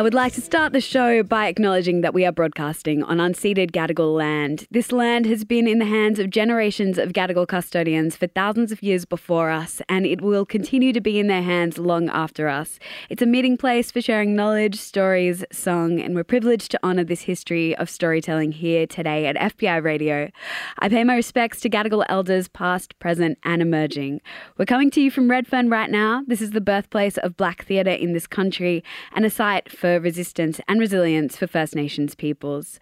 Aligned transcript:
I 0.00 0.02
would 0.02 0.14
like 0.14 0.32
to 0.32 0.40
start 0.40 0.72
the 0.72 0.80
show 0.80 1.22
by 1.22 1.48
acknowledging 1.48 2.00
that 2.00 2.14
we 2.14 2.24
are 2.24 2.32
broadcasting 2.32 3.02
on 3.02 3.18
unceded 3.18 3.70
Gadigal 3.70 4.16
land. 4.16 4.66
This 4.70 4.92
land 4.92 5.26
has 5.26 5.44
been 5.44 5.68
in 5.68 5.78
the 5.78 5.84
hands 5.84 6.18
of 6.18 6.30
generations 6.30 6.96
of 6.96 7.12
Gadigal 7.12 7.46
custodians 7.46 8.16
for 8.16 8.26
thousands 8.26 8.72
of 8.72 8.82
years 8.82 9.04
before 9.04 9.50
us, 9.50 9.82
and 9.90 10.06
it 10.06 10.22
will 10.22 10.46
continue 10.46 10.94
to 10.94 11.02
be 11.02 11.18
in 11.18 11.26
their 11.26 11.42
hands 11.42 11.76
long 11.76 12.08
after 12.08 12.48
us. 12.48 12.78
It's 13.10 13.20
a 13.20 13.26
meeting 13.26 13.58
place 13.58 13.90
for 13.90 14.00
sharing 14.00 14.34
knowledge, 14.34 14.80
stories, 14.80 15.44
song, 15.52 16.00
and 16.00 16.14
we're 16.14 16.24
privileged 16.24 16.70
to 16.70 16.80
honour 16.82 17.04
this 17.04 17.20
history 17.20 17.76
of 17.76 17.90
storytelling 17.90 18.52
here 18.52 18.86
today 18.86 19.26
at 19.26 19.36
FBI 19.36 19.84
Radio. 19.84 20.30
I 20.78 20.88
pay 20.88 21.04
my 21.04 21.14
respects 21.14 21.60
to 21.60 21.68
Gadigal 21.68 22.06
elders 22.08 22.48
past, 22.48 22.98
present, 23.00 23.36
and 23.44 23.60
emerging. 23.60 24.22
We're 24.56 24.64
coming 24.64 24.90
to 24.92 25.02
you 25.02 25.10
from 25.10 25.30
Redfern 25.30 25.68
right 25.68 25.90
now. 25.90 26.24
This 26.26 26.40
is 26.40 26.52
the 26.52 26.62
birthplace 26.62 27.18
of 27.18 27.36
black 27.36 27.66
theatre 27.66 27.90
in 27.90 28.14
this 28.14 28.26
country 28.26 28.82
and 29.14 29.26
a 29.26 29.30
site 29.30 29.70
for 29.70 29.89
resistance 29.98 30.60
and 30.68 30.78
resilience 30.78 31.36
for 31.36 31.46
First 31.46 31.74
Nations 31.74 32.14
peoples. 32.14 32.78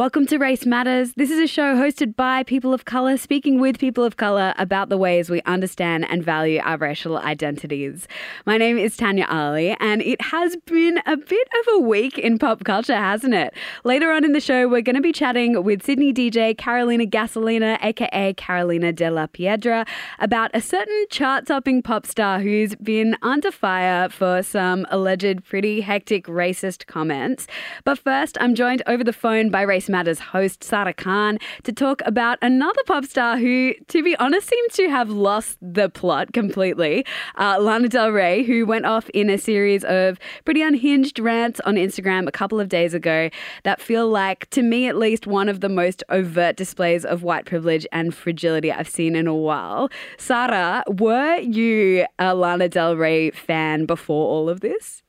Welcome 0.00 0.24
to 0.28 0.38
Race 0.38 0.64
Matters. 0.64 1.12
This 1.12 1.30
is 1.30 1.38
a 1.38 1.46
show 1.46 1.76
hosted 1.76 2.16
by 2.16 2.42
people 2.42 2.72
of 2.72 2.86
colour, 2.86 3.18
speaking 3.18 3.60
with 3.60 3.78
people 3.78 4.02
of 4.02 4.16
colour 4.16 4.54
about 4.56 4.88
the 4.88 4.96
ways 4.96 5.28
we 5.28 5.42
understand 5.42 6.06
and 6.08 6.24
value 6.24 6.58
our 6.64 6.78
racial 6.78 7.18
identities. 7.18 8.08
My 8.46 8.56
name 8.56 8.78
is 8.78 8.96
Tanya 8.96 9.26
Ali, 9.28 9.76
and 9.78 10.00
it 10.00 10.18
has 10.22 10.56
been 10.64 11.02
a 11.04 11.18
bit 11.18 11.48
of 11.60 11.74
a 11.74 11.80
week 11.80 12.16
in 12.16 12.38
pop 12.38 12.64
culture, 12.64 12.96
hasn't 12.96 13.34
it? 13.34 13.52
Later 13.84 14.10
on 14.10 14.24
in 14.24 14.32
the 14.32 14.40
show, 14.40 14.66
we're 14.68 14.80
going 14.80 14.96
to 14.96 15.02
be 15.02 15.12
chatting 15.12 15.62
with 15.62 15.82
Sydney 15.82 16.14
DJ 16.14 16.56
Carolina 16.56 17.04
Gasolina, 17.04 17.76
aka 17.82 18.32
Carolina 18.32 18.94
de 18.94 19.10
la 19.10 19.26
Piedra, 19.26 19.84
about 20.18 20.50
a 20.54 20.62
certain 20.62 21.04
chart 21.10 21.46
topping 21.46 21.82
pop 21.82 22.06
star 22.06 22.40
who's 22.40 22.74
been 22.76 23.18
under 23.20 23.50
fire 23.50 24.08
for 24.08 24.42
some 24.42 24.86
alleged 24.90 25.44
pretty 25.44 25.82
hectic 25.82 26.24
racist 26.24 26.86
comments. 26.86 27.46
But 27.84 27.98
first, 27.98 28.38
I'm 28.40 28.54
joined 28.54 28.82
over 28.86 29.04
the 29.04 29.12
phone 29.12 29.50
by 29.50 29.60
Race 29.60 29.89
Matters 29.90 30.18
host 30.18 30.64
Sarah 30.64 30.94
Khan 30.94 31.38
to 31.64 31.72
talk 31.72 32.00
about 32.06 32.38
another 32.40 32.80
pop 32.86 33.04
star 33.04 33.36
who, 33.36 33.74
to 33.88 34.02
be 34.02 34.16
honest, 34.16 34.48
seems 34.48 34.72
to 34.74 34.88
have 34.88 35.10
lost 35.10 35.58
the 35.60 35.90
plot 35.90 36.32
completely. 36.32 37.04
Uh, 37.36 37.58
Lana 37.60 37.88
Del 37.88 38.10
Rey, 38.10 38.42
who 38.42 38.64
went 38.64 38.86
off 38.86 39.08
in 39.10 39.28
a 39.28 39.36
series 39.36 39.84
of 39.84 40.18
pretty 40.44 40.62
unhinged 40.62 41.18
rants 41.18 41.60
on 41.66 41.74
Instagram 41.74 42.28
a 42.28 42.32
couple 42.32 42.60
of 42.60 42.68
days 42.68 42.94
ago 42.94 43.28
that 43.64 43.80
feel 43.80 44.08
like, 44.08 44.48
to 44.50 44.62
me 44.62 44.88
at 44.88 44.96
least, 44.96 45.26
one 45.26 45.48
of 45.48 45.60
the 45.60 45.68
most 45.68 46.02
overt 46.08 46.56
displays 46.56 47.04
of 47.04 47.22
white 47.22 47.44
privilege 47.44 47.86
and 47.92 48.14
fragility 48.14 48.72
I've 48.72 48.88
seen 48.88 49.16
in 49.16 49.26
a 49.26 49.34
while. 49.34 49.90
Sarah, 50.16 50.84
were 50.88 51.36
you 51.38 52.06
a 52.18 52.34
Lana 52.34 52.68
Del 52.68 52.96
Rey 52.96 53.30
fan 53.30 53.86
before 53.86 54.28
all 54.28 54.48
of 54.48 54.60
this? 54.60 55.02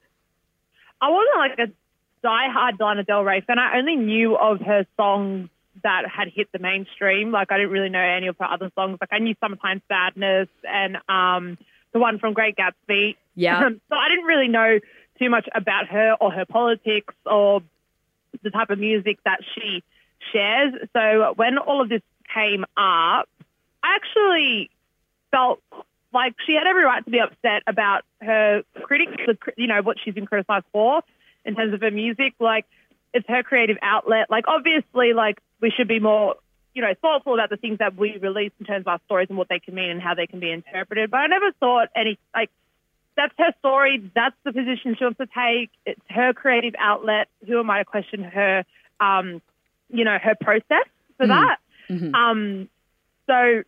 I 1.01 1.09
wasn't 1.09 1.37
like 1.37 1.69
a 1.69 1.71
die-hard 2.23 2.79
Lana 2.79 3.03
Del 3.03 3.23
Rey 3.23 3.41
fan. 3.41 3.59
I 3.59 3.77
only 3.77 3.95
knew 3.95 4.35
of 4.35 4.59
her 4.61 4.85
songs 4.97 5.49
that 5.83 6.03
had 6.07 6.29
hit 6.29 6.51
the 6.51 6.59
mainstream. 6.59 7.31
Like 7.31 7.51
I 7.51 7.57
didn't 7.57 7.71
really 7.71 7.89
know 7.89 8.01
any 8.01 8.27
of 8.27 8.37
her 8.39 8.45
other 8.45 8.71
songs. 8.75 8.97
Like 9.01 9.09
I 9.11 9.19
knew 9.19 9.35
Summertime 9.39 9.81
Sadness 9.87 10.49
and 10.63 10.97
um, 11.09 11.57
the 11.93 11.99
one 11.99 12.19
from 12.19 12.33
Great 12.33 12.55
Gatsby. 12.55 13.15
Yeah. 13.35 13.69
so 13.89 13.95
I 13.95 14.09
didn't 14.09 14.25
really 14.25 14.47
know 14.47 14.79
too 15.19 15.29
much 15.29 15.47
about 15.53 15.87
her 15.87 16.15
or 16.19 16.31
her 16.31 16.45
politics 16.45 17.13
or 17.25 17.61
the 18.43 18.49
type 18.49 18.69
of 18.69 18.79
music 18.79 19.19
that 19.25 19.39
she 19.55 19.83
shares. 20.31 20.73
So 20.93 21.33
when 21.35 21.57
all 21.57 21.81
of 21.81 21.89
this 21.89 22.01
came 22.33 22.63
up, 22.77 23.27
I 23.83 23.95
actually 23.95 24.69
felt 25.31 25.59
like 26.13 26.35
she 26.45 26.53
had 26.53 26.67
every 26.67 26.83
right 26.83 27.03
to 27.03 27.11
be 27.11 27.19
upset 27.19 27.63
about 27.67 28.03
her 28.21 28.63
critics, 28.83 29.23
you 29.57 29.67
know, 29.67 29.81
what 29.81 29.97
she's 30.03 30.13
been 30.13 30.25
criticized 30.25 30.65
for 30.71 31.01
in 31.45 31.55
terms 31.55 31.73
of 31.73 31.81
her 31.81 31.91
music. 31.91 32.33
Like, 32.39 32.65
it's 33.13 33.27
her 33.27 33.43
creative 33.43 33.77
outlet. 33.81 34.29
Like, 34.29 34.45
obviously, 34.47 35.13
like, 35.13 35.39
we 35.61 35.71
should 35.71 35.87
be 35.87 35.99
more, 35.99 36.35
you 36.73 36.81
know, 36.81 36.93
thoughtful 37.01 37.33
about 37.33 37.49
the 37.49 37.57
things 37.57 37.79
that 37.79 37.95
we 37.95 38.17
release 38.17 38.51
in 38.59 38.65
terms 38.65 38.83
of 38.83 38.87
our 38.87 38.99
stories 39.05 39.27
and 39.29 39.37
what 39.37 39.49
they 39.49 39.59
can 39.59 39.75
mean 39.75 39.89
and 39.89 40.01
how 40.01 40.13
they 40.15 40.27
can 40.27 40.39
be 40.39 40.51
interpreted. 40.51 41.11
But 41.11 41.17
I 41.17 41.27
never 41.27 41.51
thought 41.59 41.89
any, 41.95 42.17
like, 42.33 42.49
that's 43.17 43.33
her 43.37 43.53
story. 43.59 44.09
That's 44.15 44.35
the 44.45 44.53
position 44.53 44.95
she 44.97 45.03
wants 45.03 45.17
to 45.17 45.27
take. 45.27 45.69
It's 45.85 46.01
her 46.09 46.33
creative 46.33 46.75
outlet. 46.79 47.27
Who 47.45 47.59
am 47.59 47.69
I 47.69 47.79
to 47.79 47.85
question 47.85 48.23
her, 48.23 48.63
um, 48.99 49.41
you 49.89 50.05
know, 50.05 50.17
her 50.17 50.35
process 50.39 50.87
for 51.17 51.27
that? 51.27 51.57
Um, 52.15 52.69
so 53.27 53.63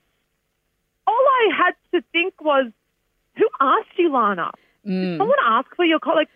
all 1.06 1.14
I 1.14 1.50
had 1.58 1.74
to 1.94 2.04
think 2.14 2.42
was, 2.42 2.72
who 3.36 3.50
asked 3.60 3.98
you, 3.98 4.14
Lana? 4.14 4.52
Did 4.86 5.18
someone 5.18 5.38
ask 5.46 5.76
for 5.76 5.84
your 5.84 6.00
call? 6.00 6.16
Like, 6.16 6.30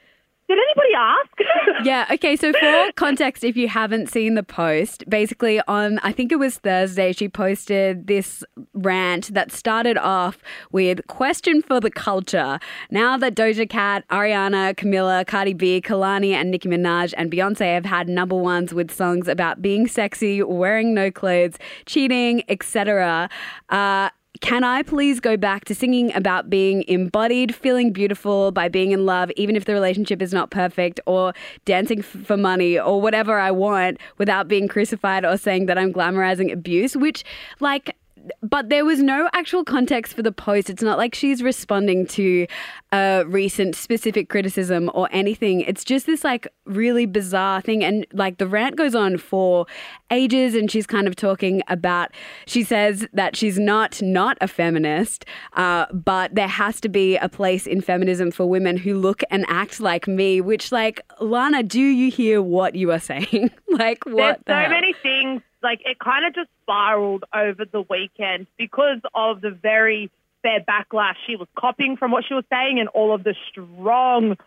did 0.48 0.58
anybody 0.58 0.94
ask? 0.96 1.32
Yeah, 1.84 2.08
okay, 2.12 2.36
so 2.36 2.54
for 2.54 2.92
context, 2.96 3.44
if 3.44 3.56
you 3.56 3.68
haven't 3.68 4.10
seen 4.10 4.34
the 4.34 4.42
post, 4.42 5.08
basically 5.08 5.62
on, 5.68 6.00
I 6.00 6.12
think 6.12 6.32
it 6.32 6.38
was 6.38 6.58
Thursday, 6.58 7.12
she 7.12 7.30
posted 7.30 8.08
this 8.08 8.44
rant 8.74 9.32
that 9.34 9.52
started 9.52 9.98
off 9.98 10.40
with 10.72 11.06
question 11.06 11.62
for 11.62 11.80
the 11.80 11.92
culture. 11.92 12.60
Now 12.90 13.16
that 13.18 13.36
Doja 13.36 13.70
Cat, 13.70 14.06
Ariana, 14.10 14.74
Camila, 14.76 15.26
Cardi 15.28 15.54
B, 15.54 15.80
Kehlani, 15.82 16.32
and 16.32 16.50
Nicki 16.50 16.68
Minaj 16.68 17.14
and 17.16 17.32
Beyonce 17.32 17.76
have 17.76 17.86
had 17.86 18.10
number 18.10 18.36
ones 18.36 18.74
with 18.74 18.92
songs 18.92 19.28
about 19.28 19.62
being 19.62 19.88
sexy, 19.88 20.42
wearing 20.42 20.96
no 20.96 21.12
clothes, 21.12 21.58
cheating, 21.86 22.44
etc., 22.50 23.30
uh, 23.70 24.10
can 24.42 24.64
I 24.64 24.84
please 24.84 25.20
go 25.20 25.38
back 25.38 25.66
to 25.66 25.76
singing 25.76 26.14
about 26.16 26.50
being 26.50 26.84
embodied, 26.88 27.56
feeling 27.56 27.92
beautiful 27.92 28.52
by 28.52 28.68
being 28.68 28.92
in 28.92 29.06
love, 29.06 29.32
even 29.36 29.56
if 29.56 29.66
the 29.66 29.74
relationship 29.74 30.22
is 30.22 30.34
not 30.34 30.50
perfect, 30.50 31.00
or 31.06 31.34
dancing 31.66 32.00
f- 32.00 32.06
for 32.06 32.38
money, 32.38 32.80
or 32.80 33.02
whatever 33.02 33.40
I 33.40 33.52
want 33.52 34.00
without 34.18 34.48
being 34.48 34.68
crucified 34.68 35.26
or 35.26 35.38
saying 35.38 35.68
that 35.68 35.78
I'm 35.78 35.94
glamorizing 35.94 36.52
abuse? 36.52 36.96
Which, 36.96 37.24
like, 37.60 37.96
but 38.42 38.70
there 38.70 38.86
was 38.86 39.02
no 39.02 39.30
actual 39.34 39.64
context 39.64 40.14
for 40.14 40.22
the 40.22 40.32
post. 40.32 40.70
It's 40.70 40.84
not 40.84 40.98
like 40.98 41.16
she's 41.16 41.42
responding 41.44 42.06
to 42.08 42.48
a 42.92 43.24
recent 43.28 43.76
specific 43.76 44.30
criticism 44.30 44.90
or 44.94 45.08
anything. 45.12 45.62
It's 45.62 45.84
just 45.84 46.06
this 46.06 46.24
like 46.24 46.48
really 46.66 47.06
bizarre 47.06 47.62
thing. 47.62 47.84
And 47.84 48.06
like 48.14 48.38
the 48.38 48.48
rant 48.48 48.76
goes 48.76 48.96
on 48.96 49.18
for 49.18 49.66
ages 50.12 50.56
and 50.56 50.72
she's 50.72 50.88
kind 50.88 51.08
of 51.08 51.16
talking 51.16 51.62
about, 51.68 52.12
she 52.46 52.64
says 52.64 53.08
that 53.14 53.36
she's 53.36 53.60
not 53.60 54.02
not 54.02 54.38
a 54.42 54.48
feminist, 54.48 55.26
uh, 55.54 55.86
but 55.92 56.34
there 56.34 56.48
has 56.48 56.80
to 56.82 56.90
be 56.90 57.18
a 57.18 57.30
place 57.30 57.68
in 57.68 57.82
feminism 57.82 58.32
for 58.32 58.46
women 58.46 58.78
who 58.78 58.96
look 58.96 59.22
and 59.30 59.46
act 59.48 59.80
like 59.80 60.08
me, 60.08 60.42
which 60.42 60.72
like, 60.72 61.02
Lana, 61.20 61.64
do 61.64 61.82
you 61.82 62.10
hear 62.12 62.42
what 62.42 62.76
you 62.76 62.92
are 62.92 63.00
saying? 63.00 63.52
like 63.70 64.06
what? 64.06 64.40
the 64.40 64.44
There's 64.46 64.66
so 64.66 64.70
hell? 64.70 64.70
many 64.70 64.94
things. 65.02 65.42
Like, 65.68 65.82
it 65.84 66.00
kind 66.00 66.26
of 66.26 66.34
just 66.34 66.50
spiraled 66.64 67.26
over 67.34 67.66
the 67.66 67.82
weekend 67.82 68.48
because 68.58 69.02
of 69.14 69.42
the 69.42 69.52
very 69.52 70.10
fair 70.42 70.62
backlash 70.62 71.16
she 71.26 71.36
was 71.36 71.50
copying 71.60 71.98
from 71.98 72.12
what 72.12 72.24
she 72.26 72.34
was 72.34 72.46
saying 72.50 72.80
and 72.80 72.88
all 72.90 73.14
of 73.14 73.22
the 73.26 73.36
strong 73.50 74.38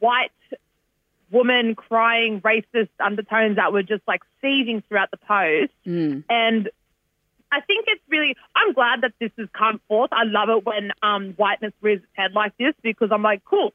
white 0.00 0.32
woman 1.30 1.74
crying 1.74 2.42
racist 2.42 2.90
undertones 3.02 3.56
that 3.56 3.72
were 3.72 3.82
just 3.82 4.02
like 4.06 4.20
seething 4.42 4.82
throughout 4.86 5.10
the 5.10 5.16
post. 5.16 5.72
And 6.28 6.68
I 7.50 7.62
think 7.62 7.86
it's 7.88 8.02
really, 8.10 8.36
I'm 8.54 8.74
glad 8.74 9.00
that 9.00 9.14
this 9.18 9.30
has 9.38 9.48
come 9.56 9.80
forth. 9.88 10.10
I 10.12 10.24
love 10.24 10.50
it 10.50 10.66
when 10.66 10.92
um, 11.02 11.32
whiteness 11.38 11.72
rears 11.80 12.02
its 12.02 12.12
head 12.12 12.32
like 12.34 12.54
this 12.58 12.74
because 12.82 13.08
I'm 13.10 13.22
like, 13.22 13.44
cool, 13.46 13.72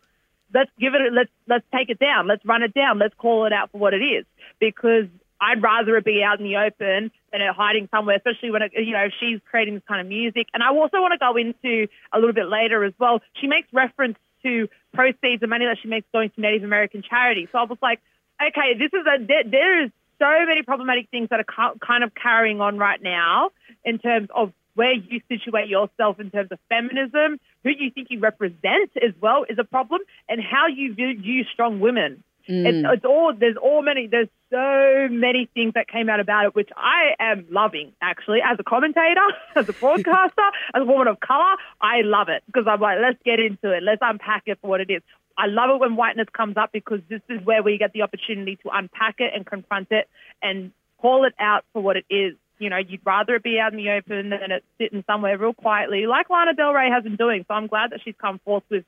let's 0.53 0.69
give 0.79 0.93
it, 0.93 1.11
let's, 1.13 1.31
let's 1.47 1.65
take 1.73 1.89
it 1.89 1.97
down. 1.97 2.27
Let's 2.27 2.45
run 2.45 2.61
it 2.61 2.75
down. 2.75 2.99
Let's 2.99 3.15
call 3.15 3.45
it 3.47 3.53
out 3.53 3.71
for 3.71 3.79
what 3.79 3.95
it 3.95 4.03
is 4.03 4.25
because 4.59 5.07
I'd 5.39 5.61
rather 5.61 5.97
it 5.97 6.05
be 6.05 6.23
out 6.23 6.39
in 6.39 6.45
the 6.45 6.57
open 6.57 7.11
than 7.31 7.41
it 7.41 7.53
hiding 7.53 7.89
somewhere, 7.91 8.15
especially 8.15 8.51
when, 8.51 8.61
it, 8.61 8.71
you 8.75 8.93
know, 8.93 9.09
she's 9.19 9.39
creating 9.49 9.75
this 9.75 9.83
kind 9.87 10.01
of 10.01 10.07
music. 10.07 10.47
And 10.53 10.63
I 10.63 10.69
also 10.69 11.01
want 11.01 11.13
to 11.13 11.17
go 11.17 11.35
into 11.35 11.87
a 12.13 12.19
little 12.19 12.33
bit 12.33 12.47
later 12.47 12.83
as 12.83 12.93
well. 12.99 13.21
She 13.33 13.47
makes 13.47 13.67
reference 13.73 14.17
to 14.43 14.69
proceeds 14.93 15.43
of 15.43 15.49
money 15.49 15.65
that 15.65 15.77
she 15.81 15.87
makes 15.87 16.07
going 16.13 16.29
to 16.29 16.41
Native 16.41 16.63
American 16.63 17.01
charities. 17.01 17.49
So 17.51 17.59
I 17.59 17.63
was 17.63 17.77
like, 17.81 17.99
okay, 18.41 18.75
this 18.77 18.91
is 18.93 19.05
a, 19.05 19.25
there, 19.25 19.43
there 19.43 19.83
is 19.83 19.91
so 20.19 20.45
many 20.45 20.61
problematic 20.63 21.09
things 21.09 21.29
that 21.29 21.39
are 21.41 21.73
kind 21.79 22.03
of 22.03 22.15
carrying 22.15 22.61
on 22.61 22.77
right 22.77 23.01
now 23.01 23.51
in 23.83 23.99
terms 23.99 24.29
of 24.33 24.53
where 24.75 24.93
you 24.93 25.21
situate 25.29 25.69
yourself 25.69 26.19
in 26.19 26.29
terms 26.29 26.51
of 26.51 26.59
feminism, 26.69 27.39
who 27.63 27.69
you 27.69 27.89
think 27.91 28.07
you 28.09 28.19
represent 28.19 28.91
as 29.01 29.13
well 29.21 29.45
is 29.49 29.57
a 29.57 29.63
problem, 29.63 30.01
and 30.27 30.41
how 30.41 30.67
you 30.67 30.93
view 30.93 31.43
strong 31.51 31.79
women. 31.79 32.23
It's, 32.47 32.77
mm. 32.77 32.93
it's 32.93 33.05
all 33.05 33.33
there's 33.37 33.57
all 33.57 33.81
many 33.81 34.07
there's 34.07 34.27
so 34.51 35.07
many 35.09 35.49
things 35.53 35.73
that 35.73 35.87
came 35.87 36.09
out 36.09 36.19
about 36.19 36.45
it, 36.45 36.55
which 36.55 36.69
I 36.77 37.15
am 37.19 37.47
loving 37.49 37.93
actually 38.01 38.39
as 38.45 38.57
a 38.59 38.63
commentator, 38.63 39.25
as 39.55 39.67
a 39.67 39.73
broadcaster, 39.73 40.49
as 40.73 40.81
a 40.81 40.85
woman 40.85 41.07
of 41.07 41.19
color. 41.19 41.55
I 41.81 42.01
love 42.03 42.29
it 42.29 42.43
because 42.45 42.65
I'm 42.67 42.79
like, 42.79 42.99
let's 43.01 43.17
get 43.25 43.39
into 43.39 43.71
it, 43.71 43.81
let's 43.81 44.01
unpack 44.01 44.43
it 44.45 44.59
for 44.61 44.67
what 44.69 44.81
it 44.81 44.91
is. 44.91 45.01
I 45.37 45.47
love 45.47 45.69
it 45.71 45.79
when 45.79 45.95
whiteness 45.95 46.27
comes 46.31 46.55
up 46.55 46.71
because 46.71 46.99
this 47.09 47.21
is 47.29 47.43
where 47.43 47.61
we 47.61 47.77
get 47.77 47.93
the 47.93 48.03
opportunity 48.03 48.57
to 48.63 48.69
unpack 48.71 49.15
it 49.19 49.33
and 49.35 49.45
confront 49.45 49.87
it 49.91 50.07
and 50.41 50.71
call 51.01 51.25
it 51.25 51.33
out 51.39 51.65
for 51.73 51.81
what 51.81 51.97
it 51.97 52.05
is. 52.09 52.35
You 52.57 52.69
know, 52.69 52.77
you'd 52.77 53.01
rather 53.03 53.35
it 53.35 53.43
be 53.43 53.59
out 53.59 53.73
in 53.73 53.77
the 53.77 53.89
open 53.89 54.29
than 54.29 54.51
it 54.51 54.63
sitting 54.77 55.03
somewhere 55.05 55.37
real 55.37 55.53
quietly, 55.53 56.05
like 56.05 56.29
Lana 56.29 56.53
Del 56.53 56.71
Rey 56.71 56.89
has 56.89 57.03
been 57.03 57.17
doing. 57.17 57.43
So 57.47 57.53
I'm 57.53 57.67
glad 57.67 57.91
that 57.91 57.99
she's 58.05 58.15
come 58.21 58.39
forth 58.45 58.63
with 58.69 58.85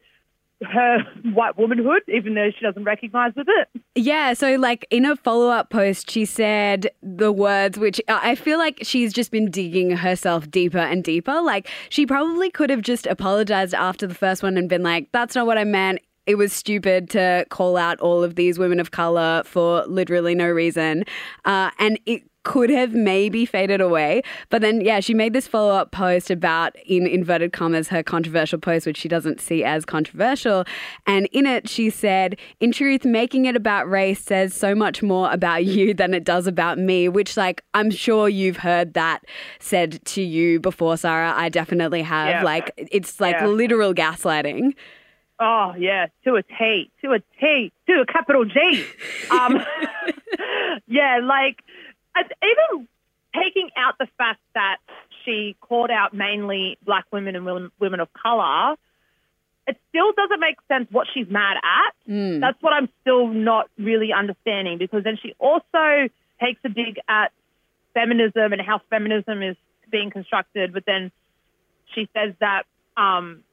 her 0.63 0.99
white 1.33 1.57
womanhood, 1.57 2.01
even 2.07 2.33
though 2.33 2.49
she 2.51 2.65
doesn't 2.65 2.83
recognize 2.83 3.33
with 3.35 3.47
it. 3.47 3.81
Yeah, 3.95 4.33
so 4.33 4.55
like 4.55 4.87
in 4.89 5.05
a 5.05 5.15
follow 5.15 5.49
up 5.49 5.69
post, 5.69 6.09
she 6.09 6.25
said 6.25 6.89
the 7.01 7.31
words 7.31 7.77
which 7.77 8.01
I 8.07 8.35
feel 8.35 8.57
like 8.57 8.79
she's 8.81 9.13
just 9.13 9.31
been 9.31 9.51
digging 9.51 9.91
herself 9.91 10.49
deeper 10.49 10.79
and 10.79 11.03
deeper. 11.03 11.41
Like 11.41 11.69
she 11.89 12.05
probably 12.05 12.49
could 12.49 12.69
have 12.69 12.81
just 12.81 13.05
apologized 13.05 13.73
after 13.73 14.07
the 14.07 14.15
first 14.15 14.43
one 14.43 14.57
and 14.57 14.67
been 14.67 14.83
like, 14.83 15.11
that's 15.11 15.35
not 15.35 15.45
what 15.45 15.57
I 15.57 15.63
meant. 15.63 15.99
It 16.25 16.35
was 16.35 16.51
stupid 16.51 17.09
to 17.11 17.45
call 17.49 17.77
out 17.77 17.99
all 18.01 18.23
of 18.23 18.35
these 18.35 18.59
women 18.59 18.79
of 18.79 18.91
color 18.91 19.43
for 19.45 19.85
literally 19.85 20.35
no 20.35 20.49
reason. 20.49 21.05
Uh, 21.45 21.71
and 21.79 21.99
it 22.05 22.23
could 22.47 22.69
have 22.69 22.93
maybe 22.93 23.45
faded 23.45 23.81
away. 23.81 24.21
But 24.49 24.61
then, 24.61 24.79
yeah, 24.79 25.01
she 25.01 25.13
made 25.13 25.33
this 25.33 25.47
follow 25.47 25.73
up 25.73 25.91
post 25.91 26.31
about, 26.31 26.75
in 26.85 27.05
inverted 27.05 27.51
commas, 27.51 27.89
her 27.89 28.01
controversial 28.01 28.57
post, 28.57 28.85
which 28.85 28.95
she 28.95 29.09
doesn't 29.09 29.41
see 29.41 29.65
as 29.65 29.83
controversial. 29.83 30.63
And 31.05 31.25
in 31.33 31.45
it, 31.45 31.67
she 31.67 31.89
said, 31.89 32.37
In 32.61 32.71
truth, 32.71 33.03
making 33.03 33.45
it 33.47 33.57
about 33.57 33.89
race 33.89 34.21
says 34.23 34.53
so 34.53 34.73
much 34.73 35.03
more 35.03 35.29
about 35.29 35.65
you 35.65 35.93
than 35.93 36.13
it 36.13 36.23
does 36.23 36.47
about 36.47 36.77
me, 36.77 37.09
which, 37.09 37.35
like, 37.35 37.61
I'm 37.73 37.91
sure 37.91 38.29
you've 38.29 38.57
heard 38.57 38.93
that 38.93 39.25
said 39.59 39.99
to 40.05 40.21
you 40.21 40.61
before, 40.61 40.95
Sarah. 40.95 41.33
I 41.35 41.49
definitely 41.49 42.01
have. 42.03 42.29
Yeah. 42.29 42.43
Like, 42.43 42.71
it's 42.77 43.19
like 43.19 43.35
Yeah. 43.35 43.47
literal 43.47 43.93
gaslighting. 43.93 44.73
Oh 45.39 45.73
yeah, 45.77 46.07
to 46.23 46.33
a 46.35 46.41
T, 46.41 46.89
to 47.03 47.11
a 47.11 47.19
T, 47.39 47.71
to 47.87 47.93
a 48.01 48.05
capital 48.11 48.43
G. 48.45 48.83
Um, 49.29 49.59
yeah, 50.87 51.19
like 51.23 51.57
even 52.43 52.87
taking 53.33 53.69
out 53.75 53.97
the 53.99 54.07
fact 54.17 54.39
that 54.53 54.77
she 55.23 55.55
called 55.61 55.91
out 55.91 56.13
mainly 56.13 56.77
black 56.83 57.05
women 57.11 57.35
and 57.35 57.45
women, 57.45 57.71
women 57.79 57.99
of 57.99 58.09
color, 58.13 58.75
it 59.67 59.77
still 59.89 60.11
doesn't 60.13 60.39
make 60.39 60.55
sense 60.67 60.87
what 60.91 61.07
she's 61.13 61.27
mad 61.29 61.57
at. 61.57 61.93
That's 62.39 62.61
what 62.61 62.73
I'm 62.73 62.89
still 63.01 63.27
not 63.27 63.69
really 63.77 64.13
understanding 64.13 64.77
because 64.77 65.03
then 65.03 65.17
she 65.21 65.35
also 65.39 66.09
takes 66.41 66.61
a 66.63 66.69
dig 66.69 66.99
at 67.07 67.31
feminism 67.93 68.53
and 68.53 68.61
how 68.61 68.79
feminism 68.89 69.41
is 69.41 69.57
being 69.91 70.09
constructed, 70.11 70.73
but 70.73 70.83
then 70.85 71.11
she 71.93 72.09
says 72.15 72.33
that 72.39 72.63
um, 72.95 73.43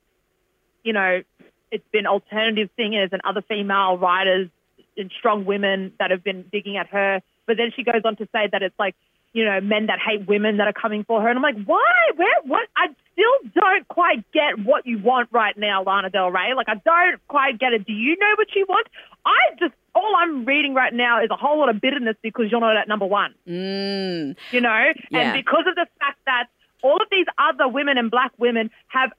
you 0.84 0.93
know, 0.93 1.22
it's 1.70 1.84
been 1.93 2.06
alternative 2.06 2.70
singers 2.76 3.10
and 3.12 3.20
other 3.25 3.43
female 3.43 3.99
writers 3.99 4.49
and 4.96 5.10
strong 5.19 5.44
women 5.44 5.93
that 5.99 6.10
have 6.10 6.22
been 6.22 6.44
digging 6.52 6.76
at 6.76 6.87
her. 6.88 7.20
But 7.46 7.56
then 7.56 7.70
she 7.75 7.82
goes 7.85 8.02
on 8.05 8.17
to 8.17 8.29
say 8.32 8.49
that 8.50 8.62
it's 8.62 8.79
like, 8.79 8.94
you 9.32 9.44
know, 9.44 9.61
men 9.61 9.87
that 9.87 9.99
hate 9.99 10.29
women 10.29 10.58
that 10.58 10.69
are 10.69 10.73
coming 10.73 11.02
for 11.05 11.20
her. 11.20 11.29
And 11.29 11.37
I'm 11.37 11.43
like, 11.43 11.64
why? 11.64 11.82
Where? 12.14 12.35
What? 12.44 12.69
I 12.76 12.87
still 13.12 13.50
don't 13.61 13.87
quite 13.88 14.25
get 14.32 14.61
what 14.64 14.87
you 14.87 14.99
want 14.99 15.29
right 15.32 15.56
now, 15.58 15.82
Lana 15.82 16.08
Del 16.11 16.31
Rey. 16.31 16.55
Like, 16.55 16.69
I 16.69 16.75
don't 16.76 17.20
quite 17.26 17.58
get 17.58 17.73
it. 17.73 17.85
Do 17.85 17.93
you 17.93 18.17
know 18.17 18.32
what 18.37 18.46
you 18.55 18.64
want? 18.69 18.87
I 19.26 19.35
just, 19.58 19.75
all 19.94 20.14
I'm 20.17 20.44
reading 20.44 20.73
right 20.75 20.93
now 20.94 21.20
is 21.23 21.31
a 21.31 21.37
whole 21.37 21.58
lot 21.58 21.69
of 21.69 21.81
bitterness 21.81 22.14
because 22.23 22.46
you're 22.50 22.61
not 22.61 22.76
at 22.76 22.87
number 22.87 23.06
one 23.06 23.35
Mm. 23.49 24.37
you 24.52 24.61
know, 24.61 24.93
Yeah. 25.11 25.19
and 25.19 25.32
because 25.44 25.64
of 25.67 25.75
the 25.75 25.87
fact 25.99 26.19
that 26.26 26.46
all 26.82 26.96
of 27.02 27.08
these 27.11 27.26
other 27.38 27.67
women 27.67 27.99
and 27.99 28.11
black 28.11 28.31
women 28.38 28.70
have 28.88 29.11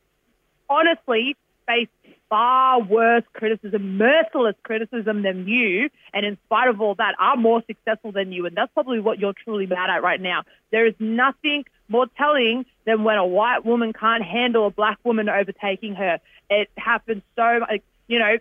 honestly 0.70 1.36
faced 1.68 1.92
far 2.30 2.82
worse 2.82 3.24
criticism, 3.34 3.98
merciless 3.98 4.56
criticism 4.64 5.22
than 5.22 5.48
you, 5.48 5.90
and 6.14 6.26
in 6.26 6.38
spite 6.46 6.68
of 6.68 6.82
all 6.82 6.96
that, 6.96 7.16
are 7.20 7.38
more 7.38 7.62
successful 7.68 8.12
than 8.12 8.32
you, 8.32 8.46
and 8.46 8.56
that's 8.56 8.72
probably 8.74 9.00
what 9.00 9.20
you're 9.20 9.34
truly 9.34 9.66
mad 9.66 9.90
at 9.90 10.04
right 10.04 10.22
now. 10.22 10.44
There 10.72 10.86
is 10.86 10.96
nothing 11.00 11.66
more 11.88 12.08
telling 12.18 12.66
than 12.86 13.04
when 13.04 13.18
a 13.18 13.26
white 13.26 13.66
woman 13.66 13.94
can't 13.94 14.24
handle 14.24 14.68
a 14.68 14.72
black 14.72 14.98
woman 15.04 15.30
overtaking 15.30 15.96
her. 15.96 16.20
It 16.50 16.70
happens 16.78 17.22
so, 17.36 17.60
like, 17.62 17.84
you 18.08 18.20
know, 18.20 18.38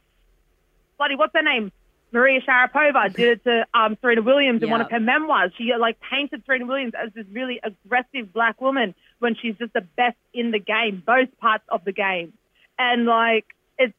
bloody, 0.97 1.17
what's 1.17 1.33
her 1.35 1.43
name? 1.43 1.73
Maria 2.13 2.41
Sharapova 2.41 3.13
did 3.15 3.39
it 3.39 3.45
to 3.45 3.67
um, 3.75 3.99
Serena 4.01 4.23
Williams 4.23 4.63
in 4.63 4.71
one 4.71 4.81
of 4.81 4.91
her 4.91 5.01
memoirs. 5.01 5.53
She 5.59 5.73
like 5.79 5.99
painted 6.01 6.45
Serena 6.47 6.67
Williams 6.67 6.93
as 6.95 7.13
this 7.13 7.27
really 7.33 7.61
aggressive 7.63 8.33
black 8.33 8.61
woman 8.61 8.95
when 9.19 9.35
she's 9.35 9.57
just 9.57 9.73
the 9.73 9.81
best 9.81 10.17
in 10.33 10.53
the 10.53 10.61
game, 10.61 11.03
both 11.05 11.29
parts 11.39 11.65
of 11.69 11.85
the 11.85 11.93
game. 11.93 12.33
And 12.79 13.05
like 13.05 13.47
it's 13.79 13.95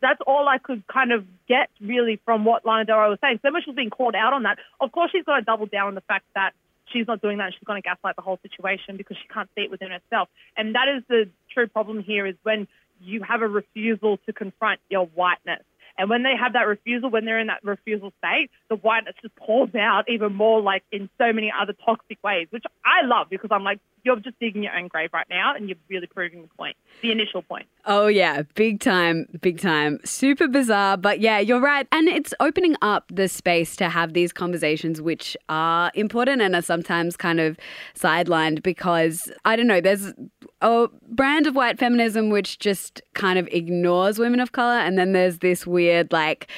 that's 0.00 0.20
all 0.26 0.46
I 0.48 0.58
could 0.58 0.86
kind 0.86 1.12
of 1.12 1.24
get 1.48 1.70
really 1.80 2.20
from 2.24 2.44
what 2.44 2.66
Lana 2.66 2.84
Del 2.84 2.98
Rey 2.98 3.08
was 3.08 3.18
saying. 3.20 3.40
So 3.42 3.50
much 3.50 3.64
was 3.66 3.74
being 3.74 3.90
called 3.90 4.14
out 4.14 4.32
on 4.32 4.42
that. 4.44 4.58
Of 4.80 4.92
course, 4.92 5.10
she's 5.10 5.24
going 5.24 5.40
to 5.40 5.44
double 5.44 5.66
down 5.66 5.88
on 5.88 5.94
the 5.94 6.02
fact 6.02 6.26
that 6.34 6.52
she's 6.92 7.06
not 7.06 7.22
doing 7.22 7.38
that. 7.38 7.52
She's 7.54 7.64
going 7.64 7.80
to 7.80 7.86
gaslight 7.86 8.16
the 8.16 8.22
whole 8.22 8.38
situation 8.42 8.96
because 8.96 9.16
she 9.20 9.28
can't 9.28 9.48
see 9.54 9.62
it 9.62 9.70
within 9.70 9.90
herself. 9.90 10.28
And 10.56 10.74
that 10.74 10.88
is 10.96 11.02
the 11.08 11.28
true 11.52 11.66
problem 11.66 12.02
here: 12.02 12.26
is 12.26 12.36
when 12.42 12.68
you 13.00 13.22
have 13.22 13.42
a 13.42 13.48
refusal 13.48 14.18
to 14.26 14.32
confront 14.32 14.80
your 14.88 15.06
whiteness. 15.06 15.62
And 15.98 16.10
when 16.10 16.22
they 16.22 16.34
have 16.38 16.52
that 16.52 16.66
refusal, 16.66 17.10
when 17.10 17.24
they're 17.24 17.38
in 17.38 17.46
that 17.46 17.64
refusal 17.64 18.12
state, 18.18 18.50
the 18.68 18.76
whiteness 18.76 19.14
just 19.22 19.34
pours 19.36 19.74
out 19.74 20.04
even 20.08 20.34
more, 20.34 20.60
like 20.60 20.82
in 20.92 21.08
so 21.18 21.32
many 21.32 21.52
other 21.58 21.74
toxic 21.84 22.18
ways, 22.22 22.48
which 22.50 22.64
I 22.84 23.06
love 23.06 23.28
because 23.30 23.48
I'm 23.50 23.64
like, 23.64 23.80
you're 24.04 24.16
just 24.20 24.38
digging 24.38 24.62
your 24.62 24.76
own 24.76 24.86
grave 24.86 25.10
right 25.12 25.26
now, 25.28 25.52
and 25.56 25.68
you're 25.68 25.78
really 25.88 26.06
proving 26.06 26.42
the 26.42 26.48
point, 26.56 26.76
the 27.02 27.10
initial 27.10 27.42
point. 27.42 27.66
Oh, 27.86 28.06
yeah, 28.06 28.42
big 28.54 28.78
time, 28.78 29.26
big 29.40 29.60
time. 29.60 29.98
Super 30.04 30.46
bizarre, 30.46 30.96
but 30.96 31.18
yeah, 31.18 31.40
you're 31.40 31.60
right. 31.60 31.88
And 31.90 32.06
it's 32.06 32.32
opening 32.38 32.76
up 32.82 33.10
the 33.12 33.26
space 33.26 33.74
to 33.76 33.88
have 33.88 34.12
these 34.12 34.32
conversations, 34.32 35.02
which 35.02 35.36
are 35.48 35.90
important 35.94 36.40
and 36.40 36.54
are 36.54 36.62
sometimes 36.62 37.16
kind 37.16 37.40
of 37.40 37.58
sidelined 37.96 38.62
because, 38.62 39.28
I 39.44 39.56
don't 39.56 39.66
know, 39.66 39.80
there's 39.80 40.12
a 40.60 40.88
brand 41.08 41.46
of 41.46 41.54
white 41.54 41.78
feminism 41.78 42.30
which 42.30 42.58
just 42.58 43.02
kind 43.14 43.38
of 43.38 43.48
ignores 43.52 44.18
women 44.18 44.40
of 44.40 44.52
color. 44.52 44.78
And 44.78 44.98
then 44.98 45.12
there's 45.12 45.38
this 45.38 45.66
weird, 45.66 46.12
like, 46.12 46.48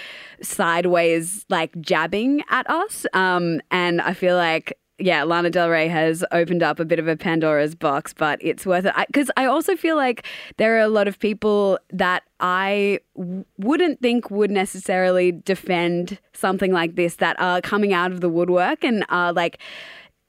sideways, 0.40 1.44
like, 1.48 1.78
jabbing 1.80 2.42
at 2.50 2.68
us. 2.70 3.06
Um, 3.12 3.60
and 3.70 4.00
I 4.00 4.14
feel 4.14 4.36
like 4.36 4.78
yeah, 4.98 5.22
Lana 5.22 5.48
Del 5.48 5.70
Rey 5.70 5.86
has 5.86 6.24
opened 6.32 6.62
up 6.62 6.80
a 6.80 6.84
bit 6.84 6.98
of 6.98 7.06
a 7.06 7.16
Pandora's 7.16 7.76
box, 7.76 8.12
but 8.12 8.38
it's 8.42 8.66
worth 8.66 8.84
it. 8.84 8.92
Because 9.06 9.30
I, 9.36 9.46
also 9.46 9.76
feel 9.76 9.96
like 9.96 10.26
there 10.56 10.76
are 10.76 10.80
a 10.80 10.88
lot 10.88 11.06
of 11.06 11.20
people 11.20 11.78
that 11.90 12.24
I 12.40 12.98
w- 13.16 13.44
wouldn't 13.58 14.02
think 14.02 14.30
would 14.30 14.50
necessarily 14.50 15.30
defend 15.30 16.18
something 16.32 16.72
like 16.72 16.96
this 16.96 17.16
that 17.16 17.38
are 17.40 17.60
coming 17.60 17.92
out 17.92 18.10
of 18.10 18.20
the 18.20 18.28
woodwork 18.28 18.82
and 18.82 19.06
are 19.08 19.32
like, 19.32 19.58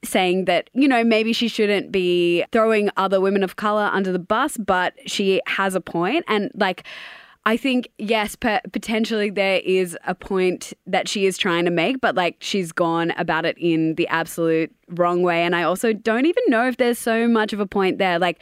saying 0.04 0.46
that, 0.46 0.70
you 0.72 0.88
know, 0.88 1.04
maybe 1.04 1.32
she 1.32 1.48
shouldn't 1.48 1.92
be 1.92 2.44
throwing 2.52 2.90
other 2.96 3.20
women 3.20 3.42
of 3.42 3.56
color 3.56 3.90
under 3.92 4.12
the 4.12 4.18
bus, 4.18 4.56
but 4.56 4.94
she 5.06 5.40
has 5.46 5.74
a 5.74 5.80
point. 5.80 6.24
And 6.26 6.50
like, 6.54 6.84
I 7.46 7.56
think, 7.56 7.88
yes, 7.98 8.36
potentially 8.36 9.30
there 9.30 9.60
is 9.64 9.96
a 10.06 10.14
point 10.14 10.72
that 10.86 11.08
she 11.08 11.26
is 11.26 11.38
trying 11.38 11.64
to 11.64 11.70
make, 11.70 12.00
but 12.00 12.14
like 12.14 12.36
she's 12.40 12.70
gone 12.72 13.12
about 13.12 13.46
it 13.46 13.56
in 13.58 13.94
the 13.94 14.06
absolute 14.08 14.70
wrong 14.88 15.22
way. 15.22 15.42
And 15.42 15.56
I 15.56 15.62
also 15.62 15.92
don't 15.92 16.26
even 16.26 16.42
know 16.48 16.68
if 16.68 16.76
there's 16.76 16.98
so 16.98 17.26
much 17.26 17.52
of 17.52 17.60
a 17.60 17.66
point 17.66 17.98
there. 17.98 18.18
Like, 18.18 18.40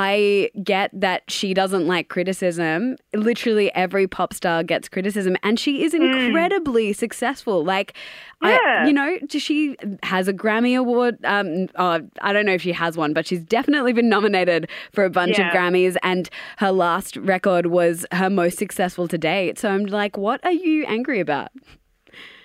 I 0.00 0.50
get 0.62 0.92
that 0.94 1.28
she 1.28 1.54
doesn't 1.54 1.88
like 1.88 2.08
criticism. 2.08 2.96
Literally 3.14 3.74
every 3.74 4.06
pop 4.06 4.32
star 4.32 4.62
gets 4.62 4.88
criticism, 4.88 5.36
and 5.42 5.58
she 5.58 5.82
is 5.82 5.92
incredibly 5.92 6.92
successful. 6.92 7.64
Like, 7.64 7.94
I, 8.40 8.52
Yeah. 8.52 8.86
you 8.86 8.92
know, 8.92 9.18
she 9.28 9.76
has 10.04 10.28
a 10.28 10.32
Grammy 10.32 10.78
Award. 10.78 11.18
Um, 11.24 11.66
oh, 11.74 12.00
I 12.22 12.32
don't 12.32 12.46
know 12.46 12.52
if 12.52 12.62
she 12.62 12.70
has 12.70 12.96
one, 12.96 13.12
but 13.12 13.26
she's 13.26 13.42
definitely 13.42 13.92
been 13.92 14.08
nominated 14.08 14.68
for 14.92 15.04
a 15.04 15.10
bunch 15.10 15.36
Yeah. 15.36 15.48
of 15.48 15.52
Grammys, 15.54 15.96
and 16.04 16.30
her 16.58 16.70
last 16.70 17.16
record 17.16 17.66
was 17.66 18.06
her 18.12 18.30
most 18.30 18.56
successful 18.56 19.08
to 19.08 19.18
date. 19.18 19.58
So 19.58 19.68
I'm 19.68 19.86
like, 19.86 20.16
what 20.16 20.40
are 20.44 20.52
you 20.52 20.84
angry 20.86 21.18
about? 21.18 21.48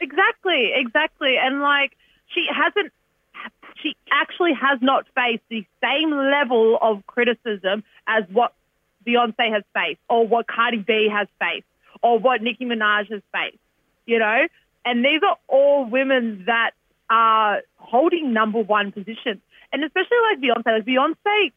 Exactly, 0.02 0.72
exactly. 0.74 1.38
And 1.38 1.62
like 1.62 1.92
she 2.34 2.48
hasn't 2.52 2.92
she 3.84 3.96
actually 4.12 4.54
has 4.54 4.80
not 4.82 5.06
faced 5.14 5.44
the 5.50 5.66
same 5.84 6.12
level 6.12 6.80
of 6.82 7.06
criticism 7.06 7.84
as 8.08 8.24
what 8.32 8.54
Beyonce 9.06 9.52
has 9.52 9.64
faced 9.76 10.00
or 10.10 10.26
what 10.26 10.48
Cardi 10.48 10.78
B 10.78 11.10
has 11.12 11.28
faced 11.40 11.68
or 12.02 12.18
what 12.18 12.42
Nicki 12.42 12.66
Minaj 12.66 13.12
has 13.12 13.22
faced. 13.32 13.60
You 14.06 14.20
know? 14.20 14.48
And 14.86 15.04
these 15.04 15.22
are 15.22 15.38
all 15.48 15.86
women 15.86 16.46
that 16.48 16.72
are 17.10 17.62
holding 17.78 18.34
number 18.34 18.60
one 18.60 18.92
positions. 18.92 19.42
And 19.72 19.84
especially 19.84 20.18
like 20.32 20.40
Beyonce, 20.40 20.66
like 20.66 20.86
Beyonce 20.86 21.52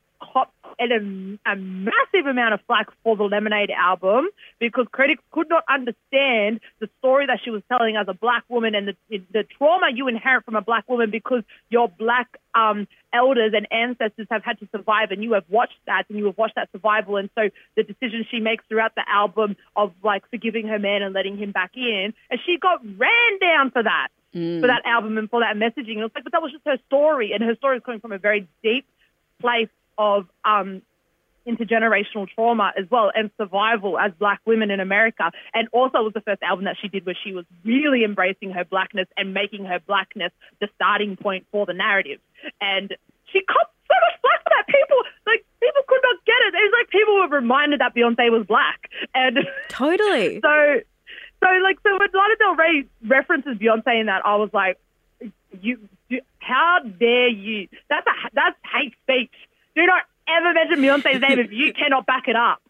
an, 0.79 1.39
a, 1.47 1.53
a 1.53 1.57
massive 1.57 2.27
amount 2.29 2.55
of 2.55 2.61
flack 2.67 2.89
for 3.03 3.17
the 3.17 3.25
Lemonade 3.25 3.71
album 3.71 4.29
because 4.59 4.87
critics 4.91 5.23
could 5.31 5.49
not 5.49 5.65
understand 5.69 6.61
the 6.81 6.89
story 6.99 7.27
that 7.27 7.41
she 7.43 7.51
was 7.51 7.63
telling 7.69 7.97
as 7.97 8.07
a 8.09 8.15
black 8.15 8.45
woman 8.49 8.75
and 8.75 8.89
the, 8.89 9.19
the 9.33 9.45
trauma 9.57 9.87
you 9.93 10.09
inherit 10.09 10.45
from 10.45 10.57
a 10.57 10.61
black 10.61 10.89
woman 10.89 11.11
because 11.11 11.43
your 11.71 11.89
black 11.89 12.39
um, 12.55 12.87
elders 13.13 13.53
and 13.55 13.67
ancestors 13.71 14.27
have 14.31 14.45
had 14.45 14.59
to 14.61 14.69
survive 14.71 15.11
and 15.11 15.23
you 15.23 15.33
have 15.33 15.45
watched 15.49 15.79
that 15.87 16.05
and 16.09 16.19
you 16.19 16.27
have 16.27 16.39
watched 16.39 16.57
that 16.57 16.71
survival. 16.73 17.17
And 17.17 17.31
so 17.35 17.49
the 17.77 17.83
decision 17.83 18.27
she 18.31 18.41
makes 18.41 18.65
throughout 18.69 18.95
the 18.95 19.05
album 19.09 19.57
of 19.75 19.93
like 20.03 20.29
forgiving 20.31 20.69
her 20.69 20.79
man 20.79 21.03
and 21.03 21.15
letting 21.15 21.39
him 21.39 21.53
back 21.53 21.73
in 21.77 22.13
and 22.31 22.41
she 22.45 22.59
got 22.59 22.81
ran 22.99 23.39
down 23.41 23.71
for 23.71 23.83
that 23.83 24.09
for 24.61 24.67
that 24.67 24.83
album 24.85 25.17
and 25.17 25.31
for 25.31 25.41
that 25.41 25.57
messaging. 25.57 25.93
And 25.93 26.01
it 26.01 26.03
was 26.03 26.11
like 26.15 26.25
but 26.25 26.33
that 26.33 26.43
was 26.43 26.53
just 26.53 26.65
her 26.67 26.79
story 26.87 27.33
and 27.33 27.43
her 27.43 27.55
story 27.57 27.79
is 27.79 27.83
coming 27.85 28.01
from 28.01 28.13
a 28.13 28.19
very 28.19 28.47
deep 28.63 28.87
place 29.41 29.69
of 29.99 30.27
um, 30.45 30.83
intergenerational 31.47 32.29
trauma 32.35 32.73
as 32.77 32.85
well 32.91 33.11
and 33.15 33.31
survival 33.37 33.99
as 33.99 34.13
black 34.19 34.41
women 34.45 34.71
in 34.71 34.81
America. 34.81 35.31
And 35.55 35.69
also 35.73 35.99
it 35.99 36.05
was 36.05 36.13
the 36.15 36.21
first 36.21 36.43
album 36.43 36.65
that 36.65 36.77
she 36.81 36.89
did 36.89 37.07
where 37.07 37.17
she 37.23 37.33
was 37.33 37.45
really 37.65 38.05
embracing 38.05 38.51
her 38.51 38.65
blackness 38.65 39.07
and 39.17 39.33
making 39.33 39.65
her 39.65 39.79
blackness 39.87 40.33
the 40.61 40.69
starting 40.75 41.17
point 41.17 41.47
for 41.53 41.65
the 41.65 41.73
narrative. 41.73 42.21
And 42.61 42.95
she 43.33 43.41
copped 43.43 43.75
so 43.87 43.95
much 43.95 44.21
black 44.23 44.43
for 44.43 44.51
that. 44.51 44.67
People 44.67 44.99
like 45.27 45.45
people 45.63 45.83
could 45.87 46.01
not 46.03 46.25
get 46.25 46.41
it. 46.47 46.55
It 46.55 46.63
was 46.63 46.75
like 46.81 46.91
people 46.91 47.15
were 47.15 47.29
reminded 47.29 47.81
that 47.81 47.95
Beyonce 47.95 48.31
was 48.31 48.47
black. 48.47 48.91
And 49.15 49.39
Totally. 49.69 50.41
so 50.41 50.81
so 51.43 51.47
like 51.63 51.79
so 51.83 51.93
when 51.99 52.09
Lana 52.13 52.37
Del 52.39 52.57
Rey 52.57 52.85
references 53.07 53.57
Beyonce 53.59 54.01
in 54.01 54.07
that, 54.07 54.27
I 54.27 54.37
was 54.37 54.51
like, 54.53 54.79
you, 55.61 55.79
you 56.09 56.21
how 56.39 56.81
dare 56.99 57.29
you? 57.29 57.69
That's 57.89 58.07
a 58.07 58.31
that's 58.35 58.57
hate 58.73 58.95
speech. 59.03 59.33
Do 59.77 59.87
not 59.87 60.03
ever 60.29 60.53
mention 60.55 60.79
Beyonce's 60.79 61.21
name 61.29 61.39
if 61.39 61.53
you 61.53 61.73
cannot 61.73 62.07
back 62.07 62.29
it 62.29 62.37
up. 62.37 62.61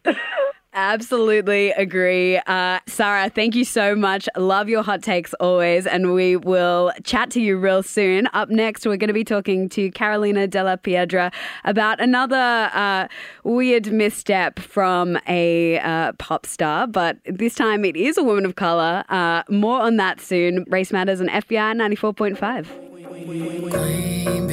Absolutely 0.79 1.71
agree. 1.71 2.37
Uh, 2.47 2.81
Sarah, 2.87 3.31
thank 3.31 3.55
you 3.55 3.65
so 3.65 3.97
much. 3.97 4.29
Love 4.37 4.69
your 4.69 4.83
hot 4.83 5.03
takes 5.03 5.33
always, 5.35 5.87
and 5.87 6.13
we 6.13 6.37
will 6.37 6.93
chat 7.03 7.31
to 7.31 7.41
you 7.41 7.57
real 7.57 7.83
soon. 7.83 8.29
Up 8.35 8.51
next, 8.51 8.85
we're 8.85 8.99
going 8.99 9.09
to 9.09 9.15
be 9.15 9.25
talking 9.25 9.71
to 9.71 9.91
Carolina 9.93 10.47
Della 10.47 10.77
Piedra 10.77 11.33
about 11.65 11.99
another 11.99 12.71
uh, 12.75 13.09
weird 13.43 13.91
misstep 13.91 14.59
from 14.59 15.19
a 15.27 15.79
uh, 15.79 16.13
pop 16.19 16.45
star, 16.45 16.87
but 16.87 17.17
this 17.25 17.55
time 17.55 17.83
it 17.83 17.97
is 17.97 18.19
a 18.19 18.23
woman 18.23 18.45
of 18.45 18.57
color. 18.57 19.03
Uh, 19.09 19.45
more 19.49 19.81
on 19.81 19.97
that 19.97 20.21
soon. 20.21 20.67
Race 20.69 20.93
Matters 20.93 21.23
on 21.23 21.29
FBI 21.29 21.75
94.5. 21.97 24.46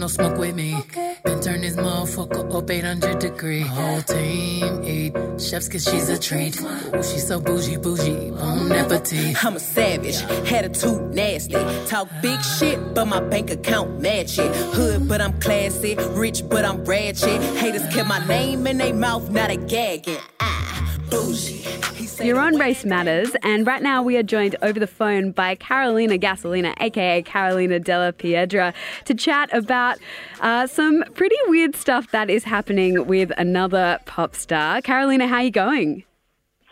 No 0.00 0.08
smoke 0.08 0.36
with 0.38 0.54
me. 0.54 0.82
Been 1.24 1.40
turn 1.40 1.60
this 1.60 1.76
motherfucker 1.76 2.54
up 2.54 2.70
800 2.70 3.18
degree. 3.20 3.60
Whole 3.62 4.02
team 4.02 4.82
eat 4.84 5.14
chefs 5.40 5.68
cause 5.68 5.84
she's 5.84 6.08
a 6.08 6.18
treat. 6.18 6.60
Ooh, 6.60 7.02
she's 7.02 7.26
so 7.26 7.40
bougie, 7.40 7.76
bougie, 7.76 8.30
bon 8.30 8.72
appetit. 8.72 9.42
I'm 9.44 9.56
a 9.56 9.60
savage, 9.60 10.20
attitude 10.52 11.14
nasty. 11.14 11.54
Talk 11.86 12.08
big 12.20 12.40
shit, 12.42 12.94
but 12.94 13.06
my 13.06 13.20
bank 13.20 13.50
account 13.50 14.00
match 14.00 14.38
it. 14.38 14.54
Hood, 14.74 15.08
but 15.08 15.20
I'm 15.20 15.38
classy. 15.40 15.94
Rich, 15.94 16.48
but 16.48 16.64
I'm 16.64 16.84
ratchet. 16.84 17.40
Haters 17.56 17.86
kept 17.94 18.08
my 18.08 18.24
name 18.26 18.66
in 18.66 18.78
their 18.78 18.94
mouth, 18.94 19.30
not 19.30 19.50
a 19.50 19.56
gagging. 19.56 20.18
Ah, 20.40 20.93
You're 21.14 22.40
on 22.40 22.56
Race 22.56 22.84
Matters, 22.84 23.36
and 23.44 23.64
right 23.64 23.80
now 23.80 24.02
we 24.02 24.16
are 24.16 24.22
joined 24.24 24.56
over 24.62 24.80
the 24.80 24.88
phone 24.88 25.30
by 25.30 25.54
Carolina 25.54 26.18
Gasolina, 26.18 26.74
aka 26.80 27.22
Carolina 27.22 27.78
Della 27.78 28.12
Piedra, 28.12 28.74
to 29.04 29.14
chat 29.14 29.48
about 29.52 29.98
uh, 30.40 30.66
some 30.66 31.04
pretty 31.14 31.36
weird 31.46 31.76
stuff 31.76 32.10
that 32.10 32.30
is 32.30 32.42
happening 32.42 33.06
with 33.06 33.30
another 33.38 34.00
pop 34.06 34.34
star. 34.34 34.82
Carolina, 34.82 35.28
how 35.28 35.36
are 35.36 35.44
you 35.44 35.52
going? 35.52 36.02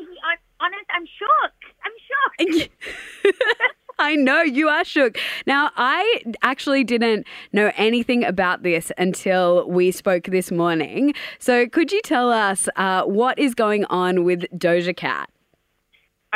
I'm 0.01 0.39
honest, 0.59 0.91
I'm 0.91 1.07
shook. 1.07 2.49
I'm 2.49 2.59
shook. 2.59 3.35
I 4.13 4.17
know 4.17 4.43
you 4.43 4.69
are 4.69 4.85
shook. 4.85 5.17
Now, 5.47 5.71
I 5.77 6.23
actually 6.43 6.83
didn't 6.83 7.25
know 7.53 7.71
anything 7.77 8.25
about 8.25 8.65
this 8.65 8.91
until 8.99 9.69
we 9.69 9.93
spoke 9.93 10.25
this 10.25 10.51
morning. 10.51 11.15
So, 11.39 11.69
could 11.69 11.93
you 11.93 12.01
tell 12.03 12.33
us 12.33 12.69
uh, 12.75 13.05
what 13.05 13.39
is 13.39 13.55
going 13.55 13.85
on 13.85 14.25
with 14.25 14.41
Doja 14.59 14.97
Cat? 14.97 15.31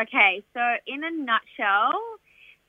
Okay, 0.01 0.45
so 0.55 0.61
in 0.87 1.03
a 1.03 1.11
nutshell, 1.11 1.93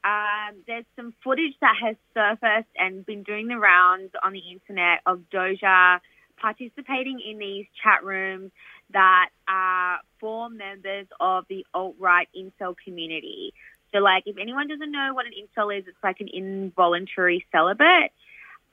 um, 0.03 0.55
there's 0.65 0.85
some 0.95 1.13
footage 1.23 1.53
that 1.61 1.75
has 1.79 1.95
surfaced 2.15 2.73
and 2.77 3.05
been 3.05 3.21
doing 3.21 3.49
the 3.49 3.57
rounds 3.57 4.11
on 4.23 4.33
the 4.33 4.41
internet 4.51 5.01
of 5.05 5.21
Doja 5.31 5.99
participating 6.41 7.19
in 7.19 7.37
these 7.37 7.65
chat 7.83 8.03
rooms 8.03 8.51
that 8.93 9.29
are 9.47 9.99
for 10.19 10.49
members 10.49 11.07
of 11.19 11.45
the 11.49 11.65
alt-right 11.73 12.29
incel 12.35 12.75
community. 12.83 13.53
So, 13.93 13.99
like, 13.99 14.23
if 14.25 14.37
anyone 14.37 14.67
doesn't 14.67 14.91
know 14.91 15.11
what 15.13 15.25
an 15.25 15.31
incel 15.31 15.77
is, 15.77 15.85
it's 15.87 15.97
like 16.03 16.19
an 16.19 16.29
involuntary 16.31 17.45
celibate, 17.51 18.11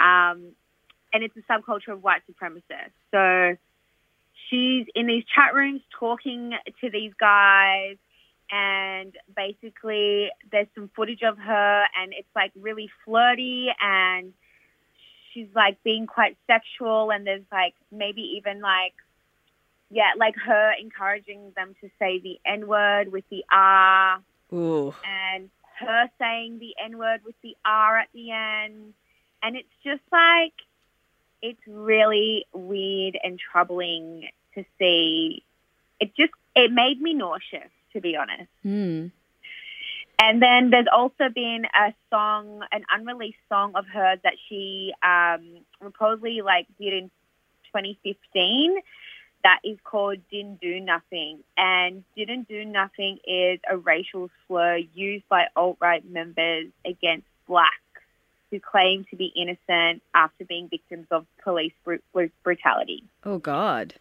um, 0.01 0.53
and 1.13 1.23
it's 1.23 1.37
a 1.37 1.53
subculture 1.53 1.93
of 1.93 2.03
white 2.03 2.23
supremacists. 2.31 2.91
So, 3.13 3.57
she's 4.49 4.87
in 4.95 5.07
these 5.07 5.25
chat 5.35 5.55
rooms 5.55 5.81
talking 5.99 6.53
to 6.81 6.91
these 6.91 7.13
guys 7.19 7.97
and 8.51 9.17
basically 9.35 10.29
there's 10.53 10.67
some 10.75 10.91
footage 10.95 11.23
of 11.23 11.39
her 11.39 11.85
and 11.99 12.13
it's 12.13 12.29
like 12.35 12.53
really 12.61 12.91
flirty 13.05 13.69
and 13.81 14.33
she's 15.33 15.49
like 15.55 15.83
being 15.83 16.07
quite 16.07 16.37
sexual 16.47 17.11
and 17.11 17.27
there's 17.27 17.45
like 17.51 17.75
maybe 17.91 18.21
even 18.37 18.61
like 18.61 18.95
yeah 19.91 20.11
like 20.19 20.35
her 20.37 20.73
encouraging 20.81 21.53
them 21.57 21.75
to 21.81 21.89
say 21.99 22.19
the 22.21 22.39
n 22.47 22.67
word 22.67 23.11
with 23.11 23.25
the 23.31 23.45
r 23.51 24.21
Ooh. 24.53 24.95
and 25.05 25.51
her 25.79 26.09
saying 26.19 26.59
the 26.59 26.75
N 26.83 26.99
word 26.99 27.21
with 27.25 27.35
the 27.43 27.57
R 27.65 27.99
at 27.99 28.09
the 28.13 28.31
end. 28.31 28.95
And 29.43 29.57
it's 29.57 29.69
just 29.83 30.03
like, 30.11 30.55
it's 31.43 31.61
really 31.67 32.47
weird 32.53 33.19
and 33.23 33.39
troubling 33.39 34.29
to 34.55 34.65
see. 34.79 35.43
It 36.01 36.15
just, 36.17 36.33
it 36.55 36.73
made 36.73 37.01
me 37.01 37.15
nauseous, 37.15 37.71
to 37.93 38.01
be 38.01 38.17
honest. 38.17 38.49
Hmm. 38.63 39.09
And 40.21 40.41
then 40.41 40.71
there's 40.71 40.87
also 40.91 41.29
been 41.35 41.65
a 41.75 41.93
song, 42.11 42.63
an 42.73 42.85
unreleased 42.91 43.37
song 43.49 43.73
of 43.75 43.85
hers 43.87 44.21
that 44.23 44.35
she 44.49 44.95
um, 45.03 45.65
reportedly 45.83 46.43
like 46.43 46.67
did 46.79 46.95
in 46.95 47.11
2015 47.75 48.77
that 49.45 49.61
is 49.63 49.79
called 49.85 50.19
Didn't 50.31 50.61
Do 50.61 50.81
Nothing. 50.81 51.45
And 51.57 52.03
Didn't 52.17 52.49
Do 52.49 52.65
Nothing 52.65 53.19
is 53.27 53.61
a 53.71 53.77
racial 53.77 54.31
slur 54.47 54.79
used 54.95 55.29
by 55.29 55.45
alt-right 55.55 56.11
members 56.11 56.69
against 56.85 57.27
blacks 57.47 57.71
who 58.51 58.59
claim 58.59 59.05
to 59.11 59.17
be 59.17 59.33
innocent 59.37 60.03
after 60.15 60.45
being 60.45 60.69
victims 60.69 61.07
of 61.11 61.27
police 61.43 61.73
bru- 61.85 62.01
bru- 62.13 62.31
brutality. 62.43 63.05
Oh, 63.23 63.39
God. 63.39 63.95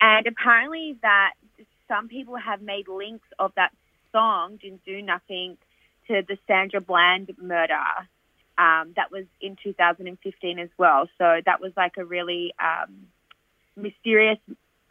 And 0.00 0.26
apparently 0.26 0.98
that 1.02 1.34
some 1.86 2.08
people 2.08 2.36
have 2.36 2.60
made 2.60 2.88
links 2.88 3.26
of 3.38 3.52
that 3.56 3.72
song, 4.12 4.58
Didn't 4.60 4.84
Do 4.84 5.00
Nothing, 5.00 5.56
to 6.08 6.22
the 6.26 6.38
Sandra 6.46 6.80
Bland 6.80 7.32
murder. 7.40 7.84
Um, 8.56 8.92
that 8.96 9.12
was 9.12 9.26
in 9.40 9.56
2015 9.62 10.58
as 10.58 10.70
well. 10.76 11.08
So 11.18 11.40
that 11.46 11.60
was 11.60 11.72
like 11.76 11.92
a 11.96 12.04
really 12.04 12.52
um, 12.60 13.06
mysterious, 13.76 14.38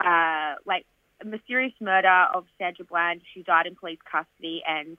uh, 0.04 0.54
like 0.64 0.86
a 1.20 1.26
mysterious 1.26 1.74
murder 1.80 2.26
of 2.34 2.44
Sandra 2.58 2.84
Bland. 2.84 3.22
She 3.34 3.42
died 3.42 3.66
in 3.66 3.74
police 3.74 3.98
custody, 4.10 4.62
and 4.66 4.96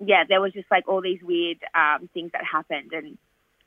yeah, 0.00 0.24
there 0.28 0.40
was 0.40 0.52
just 0.52 0.70
like 0.70 0.88
all 0.88 1.00
these 1.00 1.22
weird 1.22 1.58
um, 1.74 2.08
things 2.14 2.32
that 2.32 2.44
happened, 2.44 2.92
and 2.92 3.18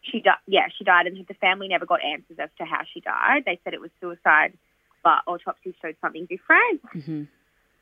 she 0.02 0.22
died. 0.22 0.44
Yeah, 0.48 0.68
she 0.78 0.84
died, 0.84 1.08
and 1.08 1.18
the 1.28 1.34
family 1.36 1.68
never 1.68 1.86
got 1.86 2.04
answers 2.04 2.38
as 2.40 2.50
to 2.58 2.66
how 2.66 2.82
she 2.94 3.02
died. 3.02 3.44
They 3.46 3.60
said 3.64 3.74
it 3.74 3.82
was 3.82 3.92
suicide, 4.00 4.58
but 5.04 5.22
autopsy 5.28 5.76
showed 5.82 5.96
something 6.02 6.26
different. 6.26 6.82
hmm 6.92 7.24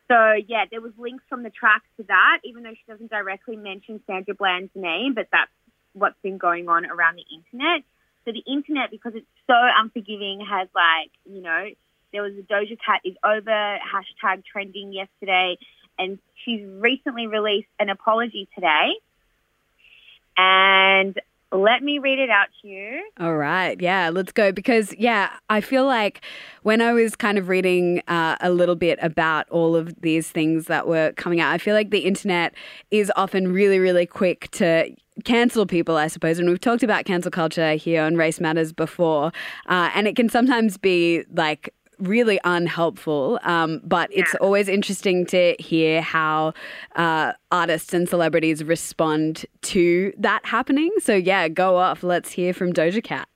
So 0.07 0.33
yeah, 0.47 0.65
there 0.69 0.81
was 0.81 0.93
links 0.97 1.23
from 1.29 1.43
the 1.43 1.49
track 1.49 1.83
to 1.97 2.03
that, 2.03 2.39
even 2.43 2.63
though 2.63 2.73
she 2.73 2.91
doesn't 2.91 3.09
directly 3.09 3.55
mention 3.55 4.01
Sandra 4.05 4.33
Bland's 4.33 4.71
name, 4.75 5.13
but 5.13 5.27
that's 5.31 5.51
what's 5.93 6.19
been 6.21 6.37
going 6.37 6.67
on 6.67 6.85
around 6.85 7.15
the 7.15 7.25
internet. 7.33 7.83
So 8.25 8.31
the 8.31 8.43
internet, 8.51 8.89
because 8.91 9.13
it's 9.15 9.27
so 9.47 9.53
unforgiving, 9.53 10.45
has 10.49 10.67
like, 10.73 11.11
you 11.25 11.41
know, 11.41 11.69
there 12.13 12.21
was 12.21 12.33
a 12.33 12.41
Doja 12.41 12.77
Cat 12.85 13.01
is 13.03 13.15
over 13.25 13.49
hashtag 13.49 14.43
trending 14.45 14.93
yesterday, 14.93 15.57
and 15.99 16.19
she's 16.45 16.61
recently 16.63 17.27
released 17.27 17.67
an 17.79 17.89
apology 17.89 18.47
today. 18.55 18.93
And 20.37 21.19
let 21.51 21.83
me 21.83 21.99
read 21.99 22.17
it 22.17 22.29
out 22.31 22.47
to 22.61 22.67
you. 22.67 23.03
All 23.19 23.35
right. 23.35 23.79
Yeah, 23.79 24.09
let's 24.09 24.31
go. 24.31 24.51
Because, 24.51 24.93
yeah, 24.97 25.29
I 25.49 25.61
feel 25.61 25.85
like 25.85 26.21
when 26.63 26.81
I 26.81 26.93
was 26.93 27.15
kind 27.15 27.37
of 27.37 27.47
reading 27.47 28.01
uh, 28.07 28.37
a 28.41 28.49
little 28.49 28.75
bit 28.75 28.97
about 29.01 29.47
all 29.49 29.75
of 29.75 30.01
these 30.01 30.31
things 30.31 30.65
that 30.65 30.87
were 30.87 31.11
coming 31.13 31.39
out, 31.39 31.51
I 31.51 31.59
feel 31.59 31.75
like 31.75 31.91
the 31.91 32.05
internet 32.05 32.55
is 32.89 33.11
often 33.15 33.53
really, 33.53 33.77
really 33.77 34.07
quick 34.07 34.49
to 34.51 34.95
cancel 35.25 35.67
people, 35.67 35.95
I 35.95 36.07
suppose. 36.07 36.39
And 36.39 36.49
we've 36.49 36.59
talked 36.59 36.81
about 36.81 37.05
cancel 37.05 37.29
culture 37.29 37.73
here 37.73 38.01
on 38.01 38.15
Race 38.15 38.39
Matters 38.39 38.73
before, 38.73 39.31
uh, 39.67 39.91
and 39.93 40.07
it 40.07 40.15
can 40.15 40.29
sometimes 40.29 40.77
be 40.77 41.23
like 41.35 41.71
really 42.03 42.39
unhelpful. 42.43 43.39
Um, 43.43 43.81
but 43.83 44.09
it's 44.11 44.35
always 44.35 44.67
interesting 44.67 45.25
to 45.27 45.55
hear 45.59 46.01
how 46.01 46.53
uh, 46.95 47.33
artists 47.51 47.93
and 47.93 48.07
celebrities 48.07 48.63
respond 48.63 49.45
to 49.63 50.13
that 50.17 50.45
happening. 50.45 50.91
So 50.99 51.15
yeah, 51.15 51.47
go 51.47 51.77
off. 51.77 52.03
Let's 52.03 52.31
hear 52.31 52.53
from 52.53 52.73
Doja 52.73 53.03
Cat. 53.03 53.27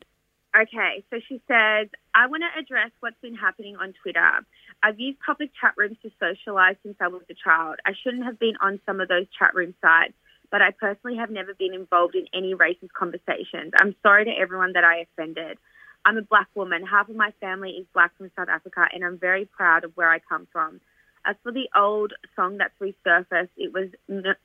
Okay, 0.55 1.03
so 1.11 1.19
she 1.27 1.41
says, 1.47 1.87
I 2.15 2.25
want 2.27 2.41
to 2.41 2.59
address 2.59 2.89
what's 2.99 3.19
been 3.21 3.35
happening 3.35 3.75
on 3.75 3.93
Twitter. 4.01 4.45
I've 4.81 4.99
used 4.99 5.19
public 5.19 5.51
chat 5.59 5.73
rooms 5.77 5.97
to 6.01 6.09
socialise 6.19 6.77
since 6.81 6.95
I 6.99 7.09
was 7.09 7.21
a 7.29 7.35
child. 7.35 7.75
I 7.85 7.91
shouldn't 8.01 8.23
have 8.23 8.39
been 8.39 8.55
on 8.59 8.79
some 8.85 8.99
of 8.99 9.07
those 9.07 9.25
chat 9.37 9.53
room 9.53 9.75
sites, 9.81 10.13
but 10.49 10.61
I 10.61 10.71
personally 10.71 11.17
have 11.17 11.29
never 11.29 11.53
been 11.53 11.75
involved 11.75 12.15
in 12.15 12.25
any 12.33 12.55
racist 12.55 12.93
conversations. 12.97 13.73
I'm 13.79 13.95
sorry 14.01 14.25
to 14.25 14.31
everyone 14.31 14.73
that 14.73 14.83
I 14.83 15.05
offended. 15.05 15.59
I'm 16.05 16.17
a 16.17 16.21
black 16.21 16.47
woman. 16.55 16.85
Half 16.85 17.09
of 17.09 17.15
my 17.15 17.31
family 17.41 17.71
is 17.71 17.85
black 17.93 18.15
from 18.17 18.31
South 18.35 18.49
Africa, 18.49 18.87
and 18.93 19.03
I'm 19.03 19.17
very 19.17 19.45
proud 19.45 19.83
of 19.83 19.91
where 19.95 20.09
I 20.09 20.19
come 20.19 20.47
from. 20.51 20.79
As 21.25 21.35
for 21.43 21.51
the 21.51 21.69
old 21.75 22.13
song 22.35 22.57
that's 22.57 22.73
resurfaced, 22.79 23.49
it 23.57 23.73
was 23.73 23.89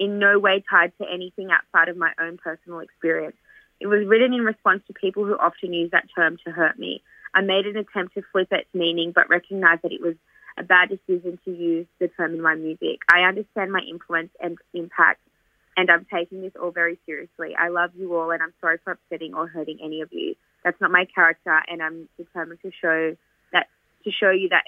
in 0.01 0.19
no 0.19 0.41
way 0.41 0.65
tied 0.69 0.93
to 1.01 1.07
anything 1.09 1.51
outside 1.53 1.89
of 1.89 1.97
my 1.97 2.13
own 2.21 2.39
personal 2.39 2.81
experience. 2.81 3.37
It 3.81 3.87
was 3.87 4.07
written 4.07 4.33
in 4.33 4.43
response 4.43 4.83
to 4.89 4.93
people 4.93 5.25
who 5.25 5.37
often 5.39 5.73
use 5.73 5.91
that 5.93 6.09
term 6.17 6.39
to 6.45 6.51
hurt 6.51 6.79
me. 6.79 7.03
I 7.35 7.41
made 7.41 7.67
an 7.67 7.77
attempt 7.77 8.15
to 8.15 8.23
flip 8.33 8.49
its 8.51 8.69
meaning, 8.75 9.13
but 9.15 9.29
recognized 9.31 9.83
that 9.83 9.93
it 9.93 10.03
was 10.03 10.17
a 10.59 10.63
bad 10.63 10.89
decision 10.89 11.39
to 11.45 11.51
use 11.51 11.87
the 11.99 12.09
term 12.09 12.35
in 12.35 12.43
my 12.43 12.55
music. 12.55 13.01
I 13.11 13.21
understand 13.21 13.73
my 13.73 13.81
influence 13.89 14.31
and 14.41 14.59
impact, 14.75 15.21
and 15.77 15.91
I'm 15.91 16.07
taking 16.13 16.43
this 16.43 16.53
all 16.61 16.73
very 16.73 16.99
seriously. 17.07 17.55
I 17.59 17.69
love 17.69 17.91
you 17.97 18.15
all, 18.17 18.33
and 18.33 18.43
I'm 18.43 18.53
sorry 18.61 18.79
for 18.83 18.93
upsetting 18.93 19.35
or 19.35 19.47
hurting 19.47 19.79
any 19.83 20.01
of 20.01 20.13
you. 20.13 20.35
That's 20.65 20.81
not 20.81 20.91
my 20.91 21.07
character, 21.13 21.61
and 21.69 21.83
I'm 21.83 22.09
determined 22.17 22.61
to 22.63 22.71
show 22.81 23.17
that 23.53 23.67
to 24.05 24.11
show 24.11 24.31
you 24.31 24.49
that 24.51 24.65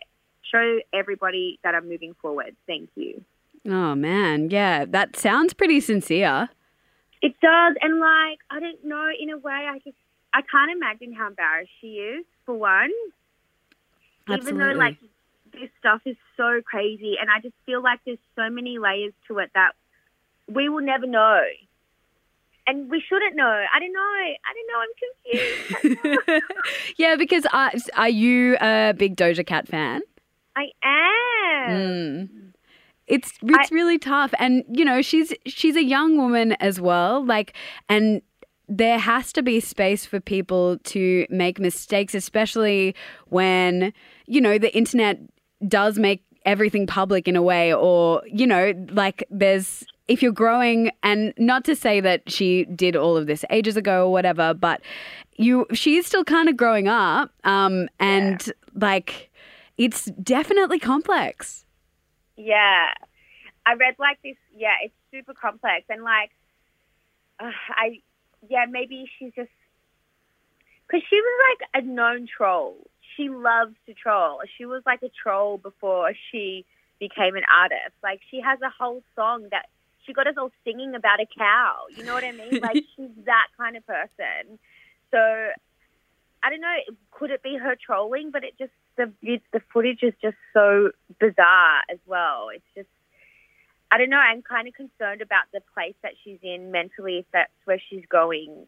show 0.50 0.80
everybody 0.92 1.58
that 1.64 1.74
I'm 1.74 1.88
moving 1.88 2.14
forward. 2.20 2.56
Thank 2.66 2.90
you. 2.94 3.22
Oh 3.66 3.94
man, 3.94 4.50
yeah, 4.50 4.84
that 4.84 5.16
sounds 5.16 5.54
pretty 5.54 5.80
sincere. 5.80 6.48
It 7.22 7.34
does, 7.40 7.76
and 7.80 8.00
like 8.00 8.38
I 8.50 8.60
don't 8.60 8.84
know. 8.84 9.08
In 9.18 9.30
a 9.30 9.38
way, 9.38 9.52
I 9.70 9.78
just 9.84 9.96
I 10.32 10.42
can't 10.42 10.70
imagine 10.70 11.14
how 11.14 11.28
embarrassed 11.28 11.70
she 11.80 11.94
is. 11.94 12.24
For 12.44 12.54
one, 12.54 12.90
Absolutely. 14.28 14.50
even 14.50 14.58
though 14.58 14.78
like 14.78 14.96
this 15.52 15.70
stuff 15.78 16.02
is 16.04 16.16
so 16.36 16.60
crazy, 16.64 17.14
and 17.20 17.30
I 17.30 17.40
just 17.40 17.54
feel 17.64 17.82
like 17.82 18.00
there's 18.04 18.18
so 18.36 18.50
many 18.50 18.78
layers 18.78 19.14
to 19.28 19.38
it 19.38 19.50
that 19.54 19.72
we 20.52 20.68
will 20.68 20.82
never 20.82 21.06
know, 21.06 21.40
and 22.66 22.90
we 22.90 23.02
shouldn't 23.06 23.36
know. 23.36 23.44
I 23.44 23.78
don't 23.78 23.92
know. 23.92 24.00
I 24.00 24.52
don't 24.54 24.68
know. 24.70 25.92
I'm 25.92 25.98
confused. 26.24 26.42
yeah, 26.96 27.16
because 27.16 27.46
uh, 27.52 27.70
are 27.96 28.08
you 28.08 28.56
a 28.60 28.94
big 28.96 29.16
Doja 29.16 29.46
Cat 29.46 29.68
fan? 29.68 30.02
I 30.56 30.66
am. 30.82 31.70
Mm. 31.70 32.28
It's 33.06 33.32
it's 33.42 33.70
really 33.70 33.98
tough, 33.98 34.32
and 34.38 34.64
you 34.72 34.84
know 34.84 35.02
she's 35.02 35.34
she's 35.46 35.76
a 35.76 35.84
young 35.84 36.16
woman 36.16 36.52
as 36.52 36.80
well. 36.80 37.24
Like, 37.24 37.54
and 37.88 38.22
there 38.66 38.98
has 38.98 39.30
to 39.34 39.42
be 39.42 39.60
space 39.60 40.06
for 40.06 40.20
people 40.20 40.78
to 40.84 41.26
make 41.28 41.58
mistakes, 41.58 42.14
especially 42.14 42.94
when 43.26 43.92
you 44.26 44.40
know 44.40 44.56
the 44.56 44.74
internet 44.74 45.18
does 45.68 45.98
make 45.98 46.24
everything 46.46 46.86
public 46.86 47.28
in 47.28 47.36
a 47.36 47.42
way, 47.42 47.74
or 47.74 48.22
you 48.26 48.46
know, 48.46 48.72
like 48.90 49.22
there's 49.30 49.84
if 50.08 50.22
you're 50.22 50.32
growing, 50.32 50.90
and 51.02 51.32
not 51.36 51.64
to 51.64 51.74
say 51.76 52.00
that 52.00 52.30
she 52.30 52.64
did 52.66 52.96
all 52.96 53.16
of 53.16 53.26
this 53.26 53.44
ages 53.50 53.76
ago 53.76 54.06
or 54.06 54.12
whatever, 54.12 54.54
but 54.54 54.80
you 55.36 55.66
she's 55.72 56.06
still 56.06 56.24
kind 56.24 56.48
of 56.48 56.56
growing 56.56 56.88
up, 56.88 57.30
um, 57.44 57.88
and 57.98 58.52
like 58.74 59.30
it's 59.76 60.06
definitely 60.22 60.78
complex. 60.78 61.64
Yeah. 62.36 62.86
I 63.66 63.74
read 63.74 63.94
like 63.98 64.18
this. 64.22 64.36
Yeah, 64.54 64.74
it's 64.82 64.94
super 65.10 65.32
complex. 65.32 65.86
And 65.88 66.02
like, 66.02 66.30
uh, 67.40 67.50
I, 67.70 68.00
yeah, 68.48 68.66
maybe 68.68 69.10
she's 69.18 69.32
just, 69.34 69.48
because 70.86 71.02
she 71.08 71.16
was 71.16 71.56
like 71.72 71.82
a 71.82 71.86
known 71.86 72.26
troll. 72.26 72.76
She 73.16 73.30
loves 73.30 73.74
to 73.86 73.94
troll. 73.94 74.40
She 74.58 74.66
was 74.66 74.82
like 74.84 75.02
a 75.02 75.08
troll 75.08 75.56
before 75.56 76.12
she 76.30 76.66
became 77.00 77.36
an 77.36 77.44
artist. 77.50 77.94
Like, 78.02 78.20
she 78.30 78.40
has 78.40 78.60
a 78.60 78.68
whole 78.68 79.02
song 79.16 79.48
that 79.50 79.70
she 80.06 80.12
got 80.12 80.26
us 80.26 80.34
all 80.38 80.50
singing 80.64 80.94
about 80.94 81.20
a 81.20 81.26
cow. 81.26 81.84
You 81.96 82.04
know 82.04 82.14
what 82.14 82.24
I 82.24 82.32
mean? 82.32 82.60
Like, 82.60 82.74
she's 82.96 83.10
that 83.24 83.48
kind 83.56 83.76
of 83.76 83.86
person. 83.86 84.58
So, 85.10 85.18
I 86.42 86.50
don't 86.50 86.60
know. 86.60 86.74
Could 87.12 87.30
it 87.30 87.42
be 87.42 87.56
her 87.56 87.76
trolling? 87.76 88.30
But 88.30 88.44
it 88.44 88.54
just 88.58 88.72
the 88.96 89.12
the 89.52 89.60
footage 89.72 90.02
is 90.02 90.14
just 90.20 90.36
so 90.52 90.90
bizarre 91.18 91.80
as 91.90 91.98
well. 92.06 92.48
It's 92.54 92.64
just 92.74 92.88
I 93.90 93.98
don't 93.98 94.10
know. 94.10 94.18
I'm 94.18 94.42
kind 94.42 94.68
of 94.68 94.74
concerned 94.74 95.22
about 95.22 95.44
the 95.52 95.60
place 95.72 95.94
that 96.02 96.12
she's 96.22 96.38
in 96.42 96.70
mentally. 96.70 97.18
If 97.18 97.26
that's 97.32 97.52
where 97.64 97.80
she's 97.90 98.04
going 98.10 98.66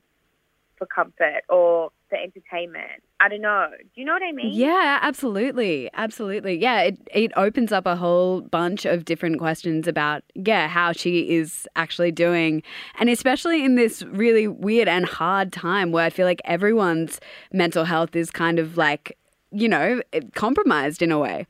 for 0.78 0.86
comfort 0.86 1.42
or 1.48 1.90
for 2.08 2.16
entertainment. 2.16 3.02
I 3.20 3.28
don't 3.28 3.40
know. 3.40 3.68
Do 3.78 4.00
you 4.00 4.04
know 4.04 4.12
what 4.12 4.22
I 4.22 4.32
mean? 4.32 4.52
Yeah, 4.52 4.98
absolutely. 5.02 5.90
Absolutely. 5.94 6.58
Yeah, 6.58 6.82
it, 6.82 6.98
it 7.12 7.32
opens 7.36 7.72
up 7.72 7.86
a 7.86 7.96
whole 7.96 8.42
bunch 8.42 8.84
of 8.84 9.04
different 9.04 9.38
questions 9.38 9.88
about, 9.88 10.22
yeah, 10.34 10.68
how 10.68 10.92
she 10.92 11.34
is 11.34 11.66
actually 11.76 12.12
doing. 12.12 12.62
And 12.98 13.08
especially 13.08 13.64
in 13.64 13.74
this 13.74 14.02
really 14.02 14.46
weird 14.48 14.88
and 14.88 15.06
hard 15.06 15.52
time 15.52 15.92
where 15.92 16.04
I 16.04 16.10
feel 16.10 16.26
like 16.26 16.42
everyone's 16.44 17.20
mental 17.52 17.84
health 17.84 18.14
is 18.14 18.30
kind 18.30 18.58
of 18.58 18.76
like, 18.76 19.16
you 19.50 19.68
know, 19.68 20.02
compromised 20.34 21.02
in 21.02 21.10
a 21.10 21.18
way. 21.18 21.46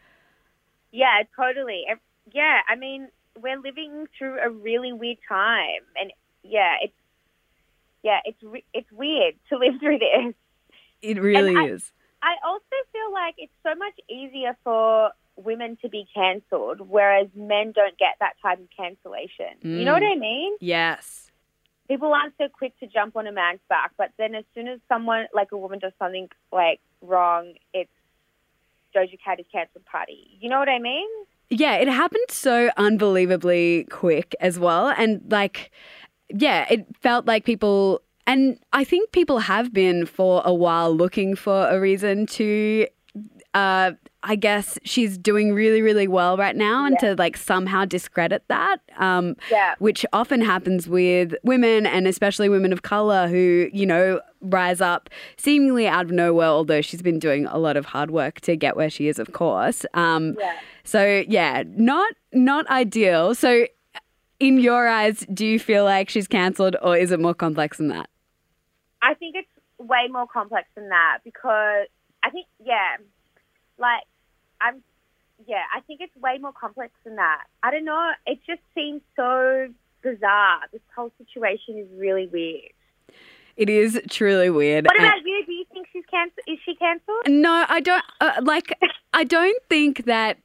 Yeah, 0.92 1.22
totally. 1.36 1.84
Yeah, 2.32 2.60
I 2.68 2.76
mean, 2.76 3.08
we're 3.38 3.60
living 3.60 4.06
through 4.16 4.38
a 4.40 4.48
really 4.48 4.92
weird 4.92 5.18
time, 5.28 5.82
and 6.00 6.10
yeah, 6.42 6.76
it's 6.82 6.94
yeah, 8.08 8.20
it's 8.24 8.42
re- 8.42 8.64
it's 8.78 8.90
weird 9.02 9.34
to 9.48 9.56
live 9.64 9.74
through 9.80 9.98
this. 9.98 10.34
It 11.02 11.16
really 11.30 11.56
I- 11.56 11.66
is. 11.74 11.92
I 12.22 12.34
also 12.50 12.76
feel 12.92 13.10
like 13.12 13.34
it's 13.44 13.52
so 13.62 13.74
much 13.84 13.96
easier 14.18 14.56
for 14.64 15.10
women 15.36 15.76
to 15.82 15.88
be 15.96 16.02
cancelled, 16.14 16.80
whereas 16.96 17.28
men 17.36 17.66
don't 17.80 17.96
get 17.98 18.14
that 18.24 18.34
type 18.42 18.58
of 18.58 18.68
cancellation. 18.80 19.52
You 19.62 19.84
know 19.84 19.92
Mm. 19.94 20.00
what 20.00 20.12
I 20.14 20.18
mean? 20.30 20.52
Yes. 20.60 21.30
People 21.88 22.10
aren't 22.18 22.34
so 22.38 22.48
quick 22.48 22.72
to 22.80 22.86
jump 22.86 23.12
on 23.16 23.26
a 23.26 23.32
man's 23.32 23.60
back, 23.68 23.90
but 23.96 24.10
then 24.18 24.34
as 24.34 24.44
soon 24.54 24.66
as 24.66 24.80
someone, 24.88 25.26
like 25.40 25.50
a 25.52 25.58
woman, 25.64 25.78
does 25.78 25.92
something 26.00 26.28
like 26.60 26.80
wrong, 27.02 27.52
it's 27.74 27.90
Doja 28.94 29.18
Cat 29.22 29.38
is 29.38 29.46
cancelled 29.52 29.84
party. 29.84 30.22
You 30.40 30.48
know 30.48 30.58
what 30.58 30.68
I 30.70 30.78
mean? 30.80 31.08
Yeah, 31.50 31.74
it 31.76 31.86
happened 31.86 32.30
so 32.30 32.70
unbelievably 32.76 33.86
quick 33.90 34.34
as 34.40 34.58
well. 34.58 34.88
And 34.88 35.20
like, 35.30 35.70
yeah, 36.34 36.66
it 36.70 36.86
felt 37.00 37.26
like 37.26 37.44
people, 37.44 38.02
and 38.26 38.58
I 38.72 38.84
think 38.84 39.12
people 39.12 39.38
have 39.40 39.72
been 39.72 40.06
for 40.06 40.42
a 40.44 40.52
while 40.54 40.94
looking 40.94 41.36
for 41.36 41.68
a 41.68 41.78
reason 41.80 42.26
to, 42.26 42.86
uh, 43.54 43.92
I 44.22 44.34
guess 44.34 44.76
she's 44.82 45.16
doing 45.16 45.54
really, 45.54 45.80
really 45.82 46.08
well 46.08 46.36
right 46.36 46.56
now 46.56 46.84
and 46.84 46.98
to 46.98 47.14
like 47.14 47.36
somehow 47.36 47.84
discredit 47.84 48.42
that. 48.48 48.78
Um, 48.98 49.36
Yeah. 49.50 49.76
Which 49.78 50.04
often 50.12 50.40
happens 50.40 50.88
with 50.88 51.34
women 51.44 51.86
and 51.86 52.08
especially 52.08 52.48
women 52.48 52.72
of 52.72 52.82
color 52.82 53.28
who, 53.28 53.68
you 53.72 53.86
know, 53.86 54.20
rise 54.40 54.80
up 54.80 55.08
seemingly 55.36 55.86
out 55.86 56.06
of 56.06 56.10
nowhere, 56.10 56.48
although 56.48 56.80
she's 56.80 57.02
been 57.02 57.20
doing 57.20 57.46
a 57.46 57.56
lot 57.58 57.76
of 57.76 57.86
hard 57.86 58.10
work 58.10 58.40
to 58.42 58.56
get 58.56 58.76
where 58.76 58.90
she 58.90 59.06
is, 59.06 59.18
of 59.20 59.32
course. 59.32 59.86
Um, 59.94 60.34
Yeah. 60.40 60.54
so 60.82 61.24
yeah, 61.28 61.62
not 61.68 62.12
not 62.32 62.66
ideal. 62.68 63.34
So 63.34 63.66
in 64.40 64.58
your 64.58 64.86
eyes, 64.88 65.24
do 65.32 65.46
you 65.46 65.58
feel 65.58 65.84
like 65.84 66.08
she's 66.10 66.28
cancelled 66.28 66.76
or 66.82 66.96
is 66.96 67.10
it 67.12 67.20
more 67.20 67.34
complex 67.34 67.78
than 67.78 67.88
that? 67.88 68.08
I 69.02 69.14
think 69.14 69.36
it's 69.36 69.48
way 69.78 70.08
more 70.10 70.26
complex 70.26 70.68
than 70.74 70.88
that 70.88 71.18
because 71.24 71.86
I 72.22 72.30
think, 72.30 72.46
yeah, 72.64 72.96
like, 73.78 74.02
I'm, 74.60 74.82
yeah, 75.46 75.62
I 75.74 75.80
think 75.80 76.00
it's 76.00 76.16
way 76.16 76.38
more 76.40 76.52
complex 76.52 76.92
than 77.04 77.16
that. 77.16 77.44
I 77.62 77.70
don't 77.70 77.84
know. 77.84 78.10
It 78.26 78.38
just 78.46 78.62
seems 78.74 79.02
so 79.14 79.68
bizarre. 80.02 80.60
This 80.72 80.80
whole 80.94 81.12
situation 81.18 81.78
is 81.78 81.86
really 81.98 82.26
weird. 82.26 82.72
It 83.56 83.70
is 83.70 84.00
truly 84.10 84.50
weird. 84.50 84.84
What 84.86 84.96
And- 84.96 85.06
about 85.06 85.18
you? 85.24 85.42
Do 85.46 85.52
you 85.52 85.64
think 85.72 85.86
she's 85.92 86.04
cancelled? 86.10 86.40
Is 86.46 86.58
she 86.64 86.74
cancelled? 86.74 87.26
No, 87.28 87.64
I 87.68 87.80
don't 87.80 88.04
uh, 88.20 88.32
like 88.42 88.72
I 89.14 89.24
don't 89.24 89.56
think 89.70 90.04
that 90.04 90.36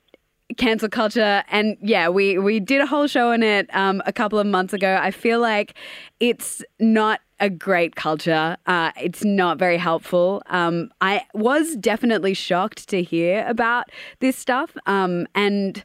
cancel 0.58 0.90
culture 0.90 1.44
and 1.50 1.78
yeah 1.82 2.10
we 2.10 2.38
we 2.38 2.60
did 2.60 2.82
a 2.82 2.86
whole 2.86 3.08
show 3.08 3.32
on 3.32 3.44
it 3.44 3.70
um, 3.76 4.02
a 4.06 4.14
couple 4.14 4.40
of 4.40 4.48
months 4.48 4.74
ago. 4.74 5.00
I 5.02 5.12
feel 5.12 5.40
like 5.40 5.76
it's 6.20 6.64
not 6.80 7.22
a 7.40 7.50
great 7.50 7.96
culture. 7.96 8.56
Uh, 8.68 8.92
it's 9.02 9.24
not 9.24 9.58
very 9.58 9.78
helpful. 9.78 10.44
Um, 10.48 10.92
i 11.02 11.24
was 11.34 11.76
definitely 11.78 12.34
shocked 12.34 12.88
to 12.90 13.02
hear 13.02 13.46
about 13.48 13.90
this 14.20 14.38
stuff 14.38 14.76
um, 14.86 15.28
and 15.36 15.84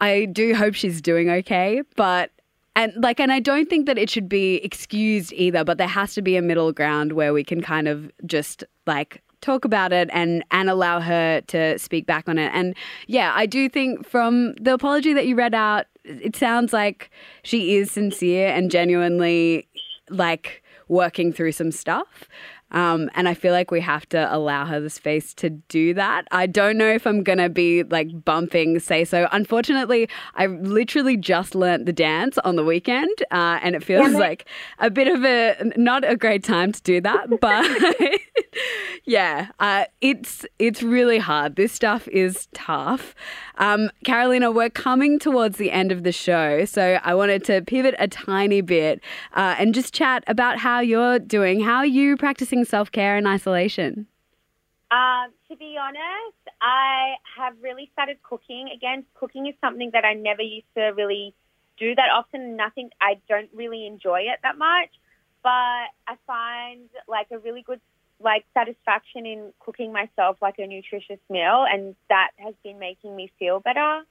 i 0.00 0.26
do 0.26 0.54
hope 0.54 0.74
she's 0.74 1.00
doing 1.00 1.30
okay 1.30 1.82
but 1.96 2.30
and 2.76 2.92
like 3.02 3.18
and 3.18 3.32
I 3.32 3.40
don't 3.40 3.68
think 3.68 3.86
that 3.86 3.98
it 3.98 4.10
should 4.10 4.28
be 4.28 4.56
excused 4.56 5.32
either, 5.32 5.64
but 5.64 5.78
there 5.78 5.88
has 5.88 6.14
to 6.14 6.22
be 6.22 6.36
a 6.36 6.42
middle 6.42 6.72
ground 6.72 7.12
where 7.12 7.32
we 7.32 7.42
can 7.42 7.62
kind 7.62 7.88
of 7.88 8.12
just 8.26 8.62
like 8.86 9.22
talk 9.40 9.64
about 9.64 9.92
it 9.92 10.08
and 10.12 10.44
and 10.50 10.68
allow 10.70 11.00
her 11.00 11.40
to 11.42 11.78
speak 11.78 12.06
back 12.06 12.28
on 12.28 12.38
it. 12.38 12.50
And 12.54 12.74
yeah, 13.06 13.32
I 13.34 13.46
do 13.46 13.68
think 13.68 14.06
from 14.06 14.54
the 14.54 14.74
apology 14.74 15.12
that 15.12 15.26
you 15.26 15.36
read 15.36 15.54
out, 15.54 15.86
it 16.04 16.36
sounds 16.36 16.72
like 16.72 17.10
she 17.42 17.76
is 17.76 17.90
sincere 17.90 18.48
and 18.48 18.70
genuinely 18.70 19.68
like 20.08 20.62
working 20.88 21.32
through 21.32 21.52
some 21.52 21.72
stuff. 21.72 22.28
Um, 22.72 23.10
and 23.14 23.28
I 23.28 23.34
feel 23.34 23.52
like 23.52 23.70
we 23.70 23.80
have 23.80 24.08
to 24.08 24.34
allow 24.34 24.64
her 24.64 24.80
the 24.80 24.90
space 24.90 25.32
to 25.34 25.50
do 25.50 25.94
that. 25.94 26.26
I 26.32 26.46
don't 26.46 26.76
know 26.76 26.88
if 26.88 27.06
I'm 27.06 27.22
going 27.22 27.38
to 27.38 27.48
be 27.48 27.84
like 27.84 28.24
bumping 28.24 28.80
Say 28.80 29.04
So. 29.04 29.28
Unfortunately, 29.32 30.08
I 30.34 30.46
literally 30.46 31.16
just 31.16 31.54
learnt 31.54 31.86
the 31.86 31.92
dance 31.92 32.38
on 32.38 32.56
the 32.56 32.64
weekend, 32.64 33.10
uh, 33.30 33.60
and 33.62 33.76
it 33.76 33.84
feels 33.84 34.12
like 34.14 34.46
a 34.78 34.90
bit 34.90 35.08
of 35.08 35.24
a 35.24 35.72
not 35.76 36.04
a 36.08 36.16
great 36.16 36.42
time 36.42 36.72
to 36.72 36.82
do 36.82 37.00
that. 37.00 37.26
But 37.46 37.66
yeah, 39.04 39.48
uh, 39.60 39.84
it's 40.00 40.46
it's 40.58 40.82
really 40.82 41.18
hard. 41.18 41.56
This 41.56 41.72
stuff 41.72 42.08
is 42.08 42.48
tough. 42.54 43.14
Um, 43.58 43.90
Carolina, 44.04 44.50
we're 44.50 44.70
coming 44.70 45.18
towards 45.18 45.58
the 45.58 45.70
end 45.70 45.92
of 45.92 46.02
the 46.02 46.12
show, 46.12 46.64
so 46.64 46.98
I 47.02 47.14
wanted 47.14 47.44
to 47.44 47.62
pivot 47.62 47.94
a 47.98 48.08
tiny 48.08 48.60
bit 48.60 49.00
uh, 49.34 49.54
and 49.58 49.74
just 49.74 49.94
chat 49.94 50.24
about 50.26 50.58
how 50.58 50.80
you're 50.80 51.18
doing. 51.18 51.60
How 51.60 51.76
are 51.76 51.86
you 51.86 52.16
practicing 52.16 52.55
self 52.64 52.90
care 52.90 53.16
in 53.16 53.26
isolation? 53.26 54.06
Um, 54.90 55.32
to 55.50 55.56
be 55.56 55.76
honest, 55.80 56.38
I 56.60 57.14
have 57.36 57.54
really 57.60 57.90
started 57.92 58.22
cooking 58.22 58.70
again. 58.74 59.04
Cooking 59.14 59.46
is 59.46 59.54
something 59.60 59.90
that 59.92 60.04
I 60.04 60.14
never 60.14 60.42
used 60.42 60.72
to 60.76 60.92
really 60.96 61.34
do 61.76 61.94
that 61.94 62.08
often. 62.14 62.56
Nothing, 62.56 62.90
I 63.00 63.20
don't 63.28 63.50
really 63.52 63.86
enjoy 63.86 64.20
it 64.20 64.38
that 64.44 64.56
much, 64.56 64.90
but 65.42 65.50
I 65.50 66.16
find 66.26 66.88
like 67.08 67.26
a 67.32 67.38
really 67.38 67.62
good 67.62 67.80
like 68.18 68.46
satisfaction 68.54 69.26
in 69.26 69.52
cooking 69.60 69.92
myself 69.92 70.38
like 70.40 70.58
a 70.58 70.66
nutritious 70.66 71.20
meal, 71.28 71.66
and 71.70 71.96
that 72.08 72.30
has 72.38 72.54
been 72.62 72.78
making 72.78 73.14
me 73.14 73.30
feel 73.38 73.60
better. 73.60 74.02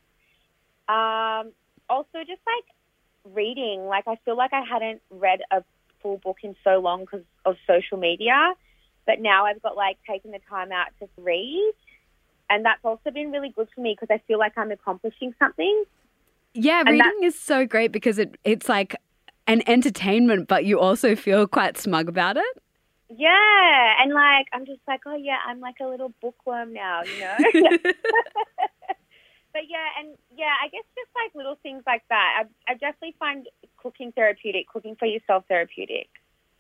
Um, 0.88 1.54
also, 1.90 2.20
just 2.20 2.42
like 2.46 3.34
reading, 3.34 3.86
like 3.88 4.08
I 4.08 4.18
feel 4.26 4.38
like 4.38 4.54
I 4.54 4.62
hadn't 4.62 5.02
read 5.10 5.40
a 5.52 5.64
full 6.06 6.18
book 6.20 6.38
in 6.44 6.56
so 6.63 6.78
long 6.78 7.02
because 7.02 7.26
of 7.46 7.56
social 7.65 7.98
media, 7.98 8.54
but 9.08 9.20
now 9.20 9.48
I've 9.48 9.62
got 9.63 9.76
like 9.76 9.98
taken 10.08 10.30
the 10.30 10.39
time 10.48 10.72
out 10.72 10.89
to 11.00 11.08
read, 11.18 11.74
and 12.48 12.63
that's 12.63 12.84
also 12.84 13.10
been 13.10 13.32
really 13.32 13.50
good 13.50 13.68
for 13.74 13.82
me 13.82 13.98
because 14.00 14.13
I 14.13 14.22
feel 14.28 14.38
like 14.38 14.56
I'm 14.56 14.72
accomplishing 14.72 15.34
something. 15.39 15.86
Yeah, 16.54 16.82
And 16.82 16.91
reading 16.91 17.24
is 17.24 17.38
so 17.38 17.65
great 17.65 17.91
because 17.91 18.20
it 18.20 18.38
it's 18.44 18.70
like 18.70 18.96
an 19.48 19.63
entertainment, 19.68 20.48
but 20.48 20.63
you 20.63 20.80
also 20.80 21.15
feel 21.15 21.48
quite 21.48 21.76
smug 21.76 22.08
about 22.08 22.38
it. 22.38 22.62
Yeah, 23.10 23.96
and 24.00 24.13
like 24.13 24.46
I'm 24.54 24.68
just 24.68 24.82
like, 24.88 25.02
oh 25.08 25.15
yeah, 25.15 25.38
I'm 25.48 25.60
like 25.60 25.78
a 25.82 25.88
little 25.88 26.13
bookworm 26.22 26.72
now, 26.72 27.02
you 27.04 27.20
know. 27.20 27.78
but 29.56 29.63
yeah, 29.70 29.88
and 29.98 30.18
yeah, 30.38 30.52
I 30.62 30.68
guess 30.68 30.84
just 30.96 31.10
like 31.15 31.34
little 31.34 31.58
things 31.63 31.82
like 31.88 32.04
that. 32.10 32.44
I, 32.44 32.72
I 32.72 32.74
definitely 32.74 33.15
find 33.18 33.48
cooking 33.82 34.12
therapeutic, 34.12 34.68
cooking 34.68 34.98
for 35.00 35.06
yourself 35.06 35.46
therapeutic. 35.48 36.10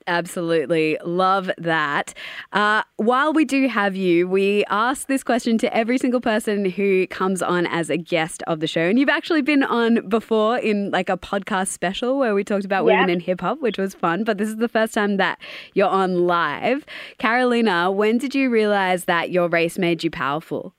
Absolutely. 0.07 0.97
Love 1.03 1.49
that. 1.57 2.13
Uh, 2.53 2.83
while 2.97 3.33
we 3.33 3.43
do 3.43 3.67
have 3.67 3.95
you, 3.95 4.27
we 4.27 4.63
ask 4.69 5.07
this 5.07 5.23
question 5.23 5.57
to 5.57 5.75
every 5.75 5.97
single 5.97 6.21
person 6.21 6.65
who 6.65 7.07
comes 7.07 7.41
on 7.41 7.65
as 7.65 7.89
a 7.89 7.97
guest 7.97 8.43
of 8.45 8.59
the 8.59 8.67
show. 8.67 8.81
And 8.81 8.99
you've 8.99 9.09
actually 9.09 9.41
been 9.41 9.63
on 9.63 10.07
before 10.07 10.59
in 10.59 10.91
like 10.91 11.09
a 11.09 11.17
podcast 11.17 11.69
special 11.69 12.17
where 12.19 12.35
we 12.35 12.43
talked 12.43 12.65
about 12.65 12.85
Yeah. 12.85 12.93
women 12.99 13.09
in 13.09 13.19
hip 13.19 13.41
hop, 13.41 13.59
which 13.61 13.77
was 13.79 13.95
fun. 13.95 14.23
But 14.23 14.37
this 14.37 14.47
is 14.47 14.57
the 14.57 14.69
first 14.69 14.93
time 14.93 15.17
that 15.17 15.39
you're 15.73 15.89
on 15.89 16.27
live. 16.27 16.85
Carolina, 17.17 17.91
when 17.91 18.19
did 18.19 18.35
you 18.35 18.49
realize 18.49 19.05
that 19.05 19.31
your 19.31 19.49
race 19.49 19.77
made 19.79 20.03
you 20.03 20.11
powerful? 20.11 20.75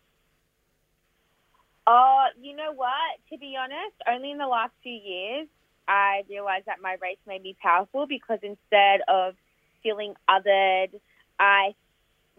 Oh, 1.87 2.27
you 2.41 2.57
know 2.57 2.73
what? 2.73 2.91
To 3.31 3.39
be 3.39 3.57
honest, 3.59 3.95
only 4.09 4.33
in 4.33 4.39
the 4.39 4.47
last 4.47 4.73
few 4.83 4.93
years 4.93 5.47
I 5.89 6.25
realized 6.29 6.67
that 6.67 6.83
my 6.83 6.97
race 7.01 7.19
made 7.27 7.43
me 7.43 7.57
powerful 7.63 8.07
because 8.07 8.41
instead 8.43 9.03
of 9.09 9.35
feeling 9.83 10.15
othered, 10.29 11.01
I 11.39 11.75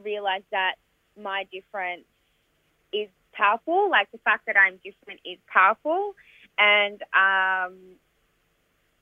realized 0.03 0.45
that 0.51 0.75
my 1.21 1.47
difference 1.51 2.03
is 2.91 3.07
powerful. 3.33 3.89
Like 3.89 4.11
the 4.11 4.17
fact 4.19 4.47
that 4.47 4.55
I'm 4.57 4.79
different 4.83 5.21
is 5.25 5.37
powerful. 5.51 6.13
And 6.57 7.01
um, 7.13 7.77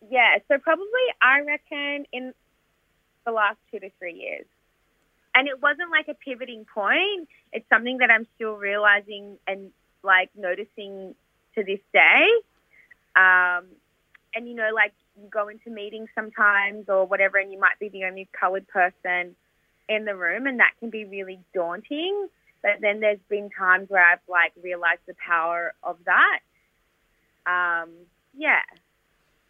yeah, 0.10 0.38
so 0.48 0.60
probably 0.60 1.06
I 1.22 1.42
reckon 1.42 2.06
in 2.12 2.34
the 3.26 3.32
last 3.32 3.58
two 3.72 3.80
to 3.80 3.90
three 3.98 4.14
years. 4.14 4.46
And 5.34 5.48
it 5.48 5.62
wasn't 5.62 5.92
like 5.92 6.08
a 6.08 6.14
pivoting 6.14 6.66
point. 6.74 7.28
It's 7.52 7.68
something 7.68 7.98
that 7.98 8.10
I'm 8.10 8.28
still 8.36 8.54
realizing 8.54 9.38
and 9.48 9.72
like 10.06 10.30
noticing 10.36 11.16
to 11.56 11.64
this 11.64 11.80
day. 11.94 12.26
Um, 13.16 13.66
and 14.34 14.48
you 14.48 14.56
know, 14.56 14.70
like 14.74 14.94
you 15.22 15.30
go 15.30 15.48
into 15.48 15.70
meetings 15.70 16.10
sometimes 16.14 16.86
or 16.90 17.06
whatever, 17.06 17.38
and 17.38 17.52
you 17.52 17.60
might 17.60 17.80
be 17.80 17.90
the 17.90 18.06
only 18.06 18.28
coloured 18.40 18.68
person 18.68 19.36
in 19.88 20.06
the 20.06 20.16
room, 20.16 20.48
and 20.48 20.60
that 20.60 20.72
can 20.80 20.90
be 20.90 21.06
really 21.06 21.40
daunting. 21.54 22.28
But 22.62 22.82
then 22.82 23.00
there's 23.00 23.20
been 23.30 23.50
times 23.58 23.90
where 23.90 24.04
I've 24.04 24.20
like 24.28 24.52
realized 24.62 25.02
the 25.08 25.16
power 25.26 25.74
of 25.84 25.98
that. 26.06 26.40
Um, 27.46 27.92
yeah. 28.38 28.62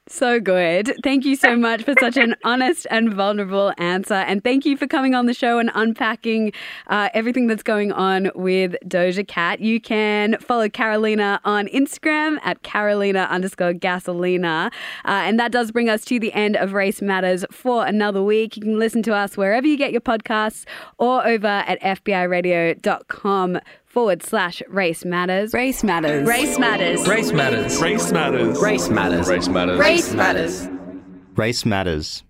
So 0.07 0.39
good. 0.39 0.93
Thank 1.03 1.25
you 1.25 1.35
so 1.35 1.57
much 1.57 1.81
for 1.81 1.95
such 1.99 2.15
an 2.15 2.35
honest 2.43 2.85
and 2.91 3.11
vulnerable 3.11 3.73
answer. 3.79 4.13
And 4.13 4.43
thank 4.43 4.63
you 4.63 4.77
for 4.77 4.85
coming 4.85 5.15
on 5.15 5.25
the 5.25 5.33
show 5.33 5.57
and 5.57 5.71
unpacking 5.73 6.51
uh, 6.87 7.09
everything 7.15 7.47
that's 7.47 7.63
going 7.63 7.91
on 7.91 8.29
with 8.35 8.75
Doja 8.85 9.27
Cat. 9.27 9.61
You 9.61 9.81
can 9.81 10.37
follow 10.37 10.69
Carolina 10.69 11.41
on 11.43 11.67
Instagram 11.69 12.37
at 12.43 12.61
Carolina 12.61 13.27
underscore 13.31 13.73
Gasolina. 13.73 14.67
Uh, 15.05 15.23
and 15.25 15.39
that 15.39 15.51
does 15.51 15.71
bring 15.71 15.89
us 15.89 16.05
to 16.05 16.19
the 16.19 16.31
end 16.33 16.55
of 16.55 16.73
Race 16.73 17.01
Matters 17.01 17.43
for 17.49 17.83
another 17.87 18.21
week. 18.21 18.57
You 18.57 18.61
can 18.61 18.77
listen 18.77 19.01
to 19.03 19.15
us 19.15 19.35
wherever 19.35 19.65
you 19.65 19.75
get 19.75 19.91
your 19.91 20.01
podcasts 20.01 20.65
or 20.99 21.25
over 21.25 21.47
at 21.47 21.81
FBIRadio.com 21.81 23.59
forward 23.95 24.21
slash 24.21 24.61
race 24.67 25.05
matters. 25.05 25.53
Race 25.53 25.81
matters. 25.81 26.27
Race 26.27 26.59
matters. 26.59 27.07
Race 27.07 27.31
matters. 27.31 27.79
Race 27.79 28.11
matters. 28.11 28.59
Race 28.61 28.89
matters. 28.89 29.29
Race 29.29 29.47
matters. 29.47 29.79
Race 29.79 30.13
matters. 30.13 30.67
Race 31.37 31.65
matters. 31.65 32.23